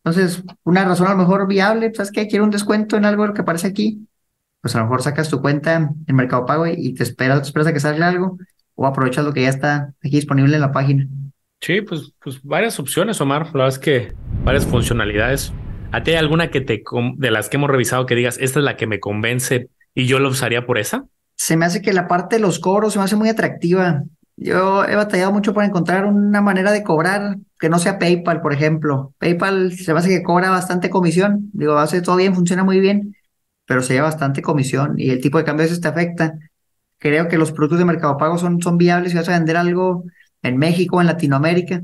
Entonces, 0.04 0.44
una 0.64 0.86
razón 0.86 1.08
a 1.08 1.12
lo 1.12 1.18
mejor 1.18 1.48
viable, 1.48 1.92
¿sabes 1.96 2.12
qué? 2.12 2.28
Quiero 2.28 2.44
un 2.44 2.52
descuento 2.52 2.98
en 2.98 3.06
algo 3.06 3.26
lo 3.26 3.34
que 3.34 3.42
aparece 3.42 3.68
aquí. 3.68 4.08
Pues 4.62 4.76
a 4.76 4.80
lo 4.80 4.86
mejor 4.86 5.02
sacas 5.02 5.30
tu 5.30 5.42
cuenta 5.42 5.90
en 6.06 6.16
Mercado 6.16 6.46
Pago 6.46 6.68
y 6.68 6.94
te 6.94 7.04
esperas, 7.04 7.42
te 7.42 7.48
esperas 7.48 7.68
a 7.68 7.74
que 7.74 7.80
salga 7.80 8.08
algo 8.08 8.38
o 8.76 8.86
aprovechas 8.86 9.24
lo 9.24 9.34
que 9.34 9.44
ya 9.44 9.50
está 9.50 9.94
aquí 10.04 10.18
disponible 10.18 10.56
en 10.56 10.62
la 10.62 10.72
página. 10.72 11.08
Sí, 11.62 11.82
pues, 11.82 12.14
pues 12.22 12.42
varias 12.44 12.80
opciones, 12.80 13.20
Omar. 13.22 13.48
La 13.48 13.52
verdad 13.52 13.68
es 13.70 13.80
que 13.80 14.14
varias 14.44 14.66
funcionalidades. 14.66 15.54
¿A 15.92 16.04
ti 16.04 16.12
hay 16.12 16.18
alguna 16.18 16.52
que 16.52 16.62
te 16.62 16.84
de 17.16 17.32
las 17.32 17.50
que 17.50 17.58
hemos 17.58 17.70
revisado 17.70 18.06
que 18.06 18.16
digas, 18.16 18.38
esta 18.40 18.60
es 18.60 18.66
la 18.66 18.76
que 18.76 18.86
me 18.86 19.00
convence 19.00 19.70
y 19.96 20.06
yo 20.06 20.20
lo 20.20 20.30
usaría 20.30 20.66
por 20.66 20.78
esa? 20.78 21.06
Se 21.36 21.58
me 21.58 21.66
hace 21.66 21.82
que 21.82 21.94
la 21.94 22.08
parte 22.08 22.36
de 22.36 22.42
los 22.42 22.60
cobros 22.60 22.94
se 22.94 23.00
me 23.00 23.06
hace 23.06 23.16
muy 23.16 23.30
atractiva. 23.30 24.04
Yo 24.38 24.84
he 24.84 24.96
batallado 24.96 25.32
mucho 25.32 25.54
para 25.54 25.66
encontrar 25.66 26.06
una 26.06 26.42
manera 26.42 26.72
de 26.72 26.84
cobrar 26.84 27.38
que 27.58 27.70
no 27.70 27.80
sea 27.80 27.98
PayPal, 27.98 28.42
por 28.42 28.54
ejemplo. 28.54 29.14
PayPal 29.18 29.72
se 29.72 29.94
me 29.94 30.00
hace 30.00 30.10
que 30.10 30.24
cobra 30.24 30.50
bastante 30.50 30.90
comisión. 30.90 31.50
Digo, 31.54 31.78
hace 31.78 32.02
todo 32.02 32.18
bien, 32.18 32.36
funciona 32.36 32.64
muy 32.64 32.80
bien, 32.80 33.16
pero 33.66 33.82
se 33.82 33.94
lleva 33.94 34.08
bastante 34.08 34.42
comisión 34.42 34.96
y 34.98 35.10
el 35.10 35.22
tipo 35.22 35.38
de 35.38 35.46
cambio 35.46 35.66
te 35.80 35.88
afecta. 35.88 36.38
Creo 37.00 37.28
que 37.28 37.38
los 37.38 37.52
productos 37.52 37.80
de 37.80 37.86
Mercado 37.86 38.18
Pago 38.18 38.38
son, 38.38 38.62
son 38.62 38.78
viables 38.78 39.12
si 39.12 39.18
vas 39.18 39.30
a 39.30 39.34
vender 39.34 39.58
algo 39.58 40.04
en 40.42 40.58
México, 40.58 41.00
en 41.00 41.08
Latinoamérica. 41.08 41.82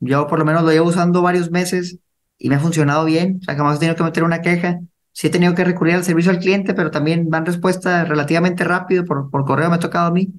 Yo 0.00 0.26
por 0.26 0.38
lo 0.38 0.44
menos 0.44 0.62
lo 0.62 0.70
llevo 0.70 0.88
usando 0.88 1.22
varios 1.22 1.50
meses 1.50 1.98
y 2.38 2.48
me 2.48 2.56
ha 2.56 2.60
funcionado 2.60 3.04
bien. 3.04 3.38
O 3.40 3.44
sea, 3.44 3.56
jamás 3.56 3.76
he 3.76 3.80
tenido 3.80 3.96
que 3.96 4.04
meter 4.04 4.24
una 4.24 4.42
queja. 4.42 4.80
Sí 5.18 5.26
he 5.26 5.30
tenido 5.30 5.52
que 5.56 5.64
recurrir 5.64 5.96
al 5.96 6.04
servicio 6.04 6.30
al 6.30 6.38
cliente, 6.38 6.74
pero 6.74 6.92
también 6.92 7.28
van 7.28 7.44
respuestas 7.44 8.08
relativamente 8.08 8.62
rápido. 8.62 9.04
Por, 9.04 9.30
por 9.30 9.44
correo 9.44 9.68
me 9.68 9.74
ha 9.74 9.80
tocado 9.80 10.06
a 10.06 10.12
mí. 10.12 10.32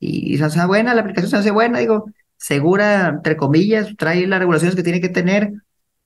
Y, 0.00 0.36
se 0.36 0.42
hace 0.42 0.66
buena, 0.66 0.92
la 0.92 1.02
aplicación 1.02 1.30
se 1.30 1.36
hace 1.36 1.52
buena, 1.52 1.78
digo, 1.78 2.10
segura, 2.36 3.10
entre 3.10 3.36
comillas, 3.36 3.94
trae 3.96 4.26
las 4.26 4.40
regulaciones 4.40 4.74
que 4.74 4.82
tiene 4.82 5.00
que 5.00 5.08
tener. 5.08 5.52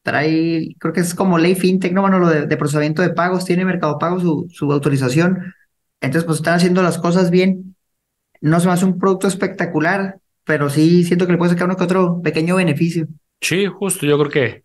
Trae, 0.03 0.75
creo 0.79 0.93
que 0.93 1.01
es 1.01 1.15
como 1.15 1.39
ley 1.39 1.55
fintech, 1.55 1.95
no, 1.95 2.03
bueno, 2.03 2.19
lo 2.19 2.29
de, 2.29 2.57
procesamiento 2.59 3.01
de 3.01 3.15
pagos, 3.15 3.47
tiene 3.47 3.65
Mercado 3.65 3.99
Pago 3.99 4.21
su, 4.21 4.47
su 4.51 4.71
autorización. 4.71 5.55
Entonces, 6.03 6.27
pues 6.27 6.37
están 6.37 6.57
haciendo 6.57 6.83
las 6.83 6.99
cosas 6.99 7.31
bien. 7.31 7.77
No 8.43 8.61
se 8.61 8.67
me 8.67 8.75
hace 8.75 8.85
un 8.85 8.99
producto 8.99 9.27
espectacular, 9.27 10.19
pero 10.45 10.69
sí 10.69 11.03
siento 11.05 11.25
que 11.25 11.33
le 11.33 11.39
puede 11.39 11.53
sacar 11.53 11.65
uno 11.65 11.79
que 11.79 11.85
otro 11.85 12.21
pequeño 12.21 12.57
beneficio. 12.57 13.09
Sí, 13.41 13.65
justo, 13.65 14.05
yo 14.05 14.19
creo 14.19 14.31
que 14.31 14.65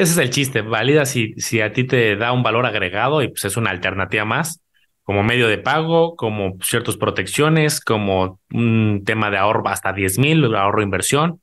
ese 0.00 0.12
es 0.12 0.18
el 0.18 0.30
chiste. 0.30 0.62
Valida 0.62 1.04
si, 1.04 1.34
si 1.36 1.60
a 1.60 1.72
ti 1.72 1.84
te 1.84 2.16
da 2.16 2.32
un 2.32 2.42
valor 2.42 2.66
agregado 2.66 3.22
y 3.22 3.28
pues 3.28 3.44
es 3.44 3.56
una 3.56 3.70
alternativa 3.70 4.24
más, 4.24 4.62
como 5.02 5.22
medio 5.22 5.48
de 5.48 5.58
pago, 5.58 6.16
como 6.16 6.56
ciertas 6.62 6.96
protecciones, 6.96 7.80
como 7.80 8.40
un 8.52 9.02
tema 9.04 9.30
de 9.30 9.38
ahorro 9.38 9.68
hasta 9.68 9.92
10 9.92 10.18
mil, 10.18 10.54
ahorro 10.54 10.82
inversión. 10.82 11.40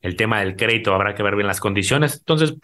El 0.00 0.14
tema 0.14 0.40
del 0.40 0.54
crédito 0.54 0.94
habrá 0.94 1.14
que 1.14 1.22
ver 1.24 1.34
bien 1.34 1.48
las 1.48 1.60
condiciones. 1.60 2.18
Entonces, 2.18 2.54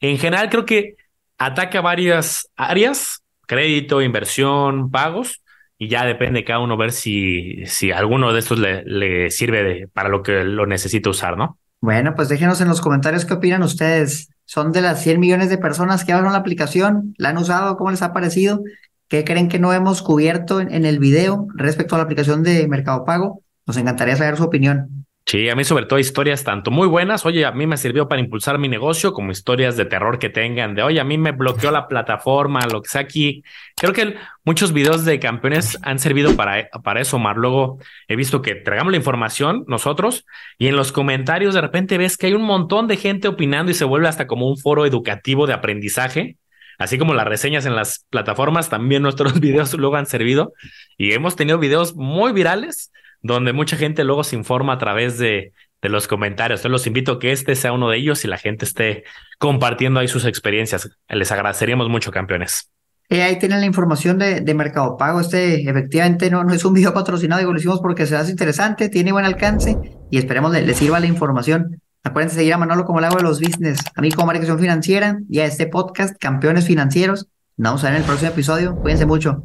en 0.00 0.18
general 0.18 0.48
creo 0.48 0.64
que 0.64 0.94
ataca 1.36 1.80
varias 1.82 2.50
áreas, 2.56 3.22
crédito, 3.46 4.00
inversión, 4.00 4.90
pagos, 4.90 5.42
y 5.76 5.88
ya 5.88 6.04
depende 6.04 6.44
cada 6.44 6.60
uno 6.60 6.76
ver 6.76 6.92
si, 6.92 7.66
si 7.66 7.90
alguno 7.90 8.32
de 8.32 8.38
estos 8.38 8.58
le, 8.58 8.84
le 8.84 9.30
sirve 9.30 9.88
para 9.92 10.08
lo 10.08 10.22
que 10.22 10.44
lo 10.44 10.66
necesita 10.66 11.10
usar, 11.10 11.36
¿no? 11.36 11.58
Bueno, 11.80 12.14
pues 12.14 12.28
déjenos 12.28 12.60
en 12.60 12.68
los 12.68 12.82
comentarios 12.82 13.24
qué 13.24 13.34
opinan 13.34 13.62
ustedes. 13.62 14.28
¿Son 14.50 14.72
de 14.72 14.80
las 14.80 15.00
100 15.00 15.20
millones 15.20 15.48
de 15.48 15.58
personas 15.58 16.04
que 16.04 16.10
bajaron 16.10 16.32
la 16.32 16.40
aplicación? 16.40 17.14
¿La 17.18 17.28
han 17.28 17.38
usado? 17.38 17.76
¿Cómo 17.76 17.92
les 17.92 18.02
ha 18.02 18.12
parecido? 18.12 18.64
¿Qué 19.06 19.22
creen 19.24 19.48
que 19.48 19.60
no 19.60 19.72
hemos 19.72 20.02
cubierto 20.02 20.60
en, 20.60 20.74
en 20.74 20.84
el 20.86 20.98
video 20.98 21.46
respecto 21.54 21.94
a 21.94 21.98
la 21.98 22.02
aplicación 22.02 22.42
de 22.42 22.66
Mercado 22.66 23.04
Pago? 23.04 23.44
Nos 23.64 23.76
encantaría 23.76 24.16
saber 24.16 24.36
su 24.36 24.42
opinión. 24.42 25.06
Sí, 25.30 25.48
a 25.48 25.54
mí 25.54 25.62
sobre 25.62 25.86
todo 25.86 26.00
historias 26.00 26.42
tanto 26.42 26.72
muy 26.72 26.88
buenas, 26.88 27.24
oye, 27.24 27.44
a 27.46 27.52
mí 27.52 27.64
me 27.64 27.76
sirvió 27.76 28.08
para 28.08 28.20
impulsar 28.20 28.58
mi 28.58 28.66
negocio, 28.66 29.12
como 29.12 29.30
historias 29.30 29.76
de 29.76 29.84
terror 29.84 30.18
que 30.18 30.28
tengan, 30.28 30.74
de, 30.74 30.82
oye, 30.82 30.98
a 30.98 31.04
mí 31.04 31.18
me 31.18 31.30
bloqueó 31.30 31.70
la 31.70 31.86
plataforma, 31.86 32.66
lo 32.66 32.82
que 32.82 32.88
sea 32.88 33.02
aquí. 33.02 33.44
Creo 33.76 33.92
que 33.92 34.16
muchos 34.44 34.72
videos 34.72 35.04
de 35.04 35.20
campeones 35.20 35.78
han 35.82 36.00
servido 36.00 36.34
para, 36.34 36.68
para 36.82 37.00
eso, 37.00 37.20
Mar. 37.20 37.36
Luego 37.36 37.78
he 38.08 38.16
visto 38.16 38.42
que 38.42 38.56
traigamos 38.56 38.90
la 38.90 38.96
información 38.96 39.64
nosotros 39.68 40.26
y 40.58 40.66
en 40.66 40.74
los 40.74 40.90
comentarios 40.90 41.54
de 41.54 41.60
repente 41.60 41.96
ves 41.96 42.16
que 42.16 42.26
hay 42.26 42.34
un 42.34 42.42
montón 42.42 42.88
de 42.88 42.96
gente 42.96 43.28
opinando 43.28 43.70
y 43.70 43.74
se 43.74 43.84
vuelve 43.84 44.08
hasta 44.08 44.26
como 44.26 44.48
un 44.48 44.58
foro 44.58 44.84
educativo 44.84 45.46
de 45.46 45.52
aprendizaje. 45.52 46.38
Así 46.76 46.98
como 46.98 47.14
las 47.14 47.28
reseñas 47.28 47.66
en 47.66 47.76
las 47.76 48.04
plataformas, 48.10 48.68
también 48.68 49.02
nuestros 49.02 49.34
videos 49.40 49.74
luego 49.74 49.94
han 49.94 50.06
servido 50.06 50.54
y 50.98 51.12
hemos 51.12 51.36
tenido 51.36 51.60
videos 51.60 51.94
muy 51.94 52.32
virales 52.32 52.90
donde 53.22 53.52
mucha 53.52 53.76
gente 53.76 54.04
luego 54.04 54.24
se 54.24 54.36
informa 54.36 54.74
a 54.74 54.78
través 54.78 55.18
de, 55.18 55.52
de 55.82 55.88
los 55.88 56.06
comentarios. 56.08 56.60
Entonces 56.60 56.72
los 56.72 56.86
invito 56.86 57.12
a 57.12 57.18
que 57.18 57.32
este 57.32 57.54
sea 57.54 57.72
uno 57.72 57.88
de 57.88 57.98
ellos 57.98 58.24
y 58.24 58.28
la 58.28 58.38
gente 58.38 58.64
esté 58.64 59.04
compartiendo 59.38 60.00
ahí 60.00 60.08
sus 60.08 60.24
experiencias. 60.24 60.90
Les 61.08 61.32
agradeceríamos 61.32 61.88
mucho, 61.88 62.10
campeones. 62.10 62.70
Eh, 63.08 63.22
ahí 63.22 63.38
tienen 63.40 63.60
la 63.60 63.66
información 63.66 64.18
de, 64.18 64.40
de, 64.40 64.54
Mercado 64.54 64.96
Pago. 64.96 65.20
Este 65.20 65.68
efectivamente 65.68 66.30
no, 66.30 66.44
no 66.44 66.54
es 66.54 66.64
un 66.64 66.74
video 66.74 66.94
patrocinado, 66.94 67.40
digo, 67.40 67.52
lo 67.52 67.58
hicimos 67.58 67.80
porque 67.80 68.06
se 68.06 68.16
hace 68.16 68.30
interesante, 68.30 68.88
tiene 68.88 69.12
buen 69.12 69.24
alcance 69.24 69.76
y 70.10 70.18
esperemos 70.18 70.52
le, 70.52 70.74
sirva 70.74 71.00
la 71.00 71.06
información. 71.06 71.80
Acuérdense 72.02 72.36
de 72.36 72.42
seguir 72.42 72.54
a 72.54 72.58
Manolo 72.58 72.84
como 72.84 72.98
el 72.98 73.04
agua 73.04 73.18
de 73.18 73.24
los 73.24 73.40
business, 73.40 73.80
a 73.94 74.00
mí 74.00 74.10
como 74.10 74.28
Marcación 74.28 74.58
Financiera 74.58 75.18
y 75.28 75.40
a 75.40 75.44
este 75.44 75.66
podcast, 75.66 76.16
Campeones 76.18 76.66
Financieros. 76.66 77.26
Nos 77.56 77.82
ver 77.82 77.92
en 77.92 77.98
el 77.98 78.04
próximo 78.04 78.30
episodio. 78.30 78.76
Cuídense 78.76 79.04
mucho. 79.04 79.42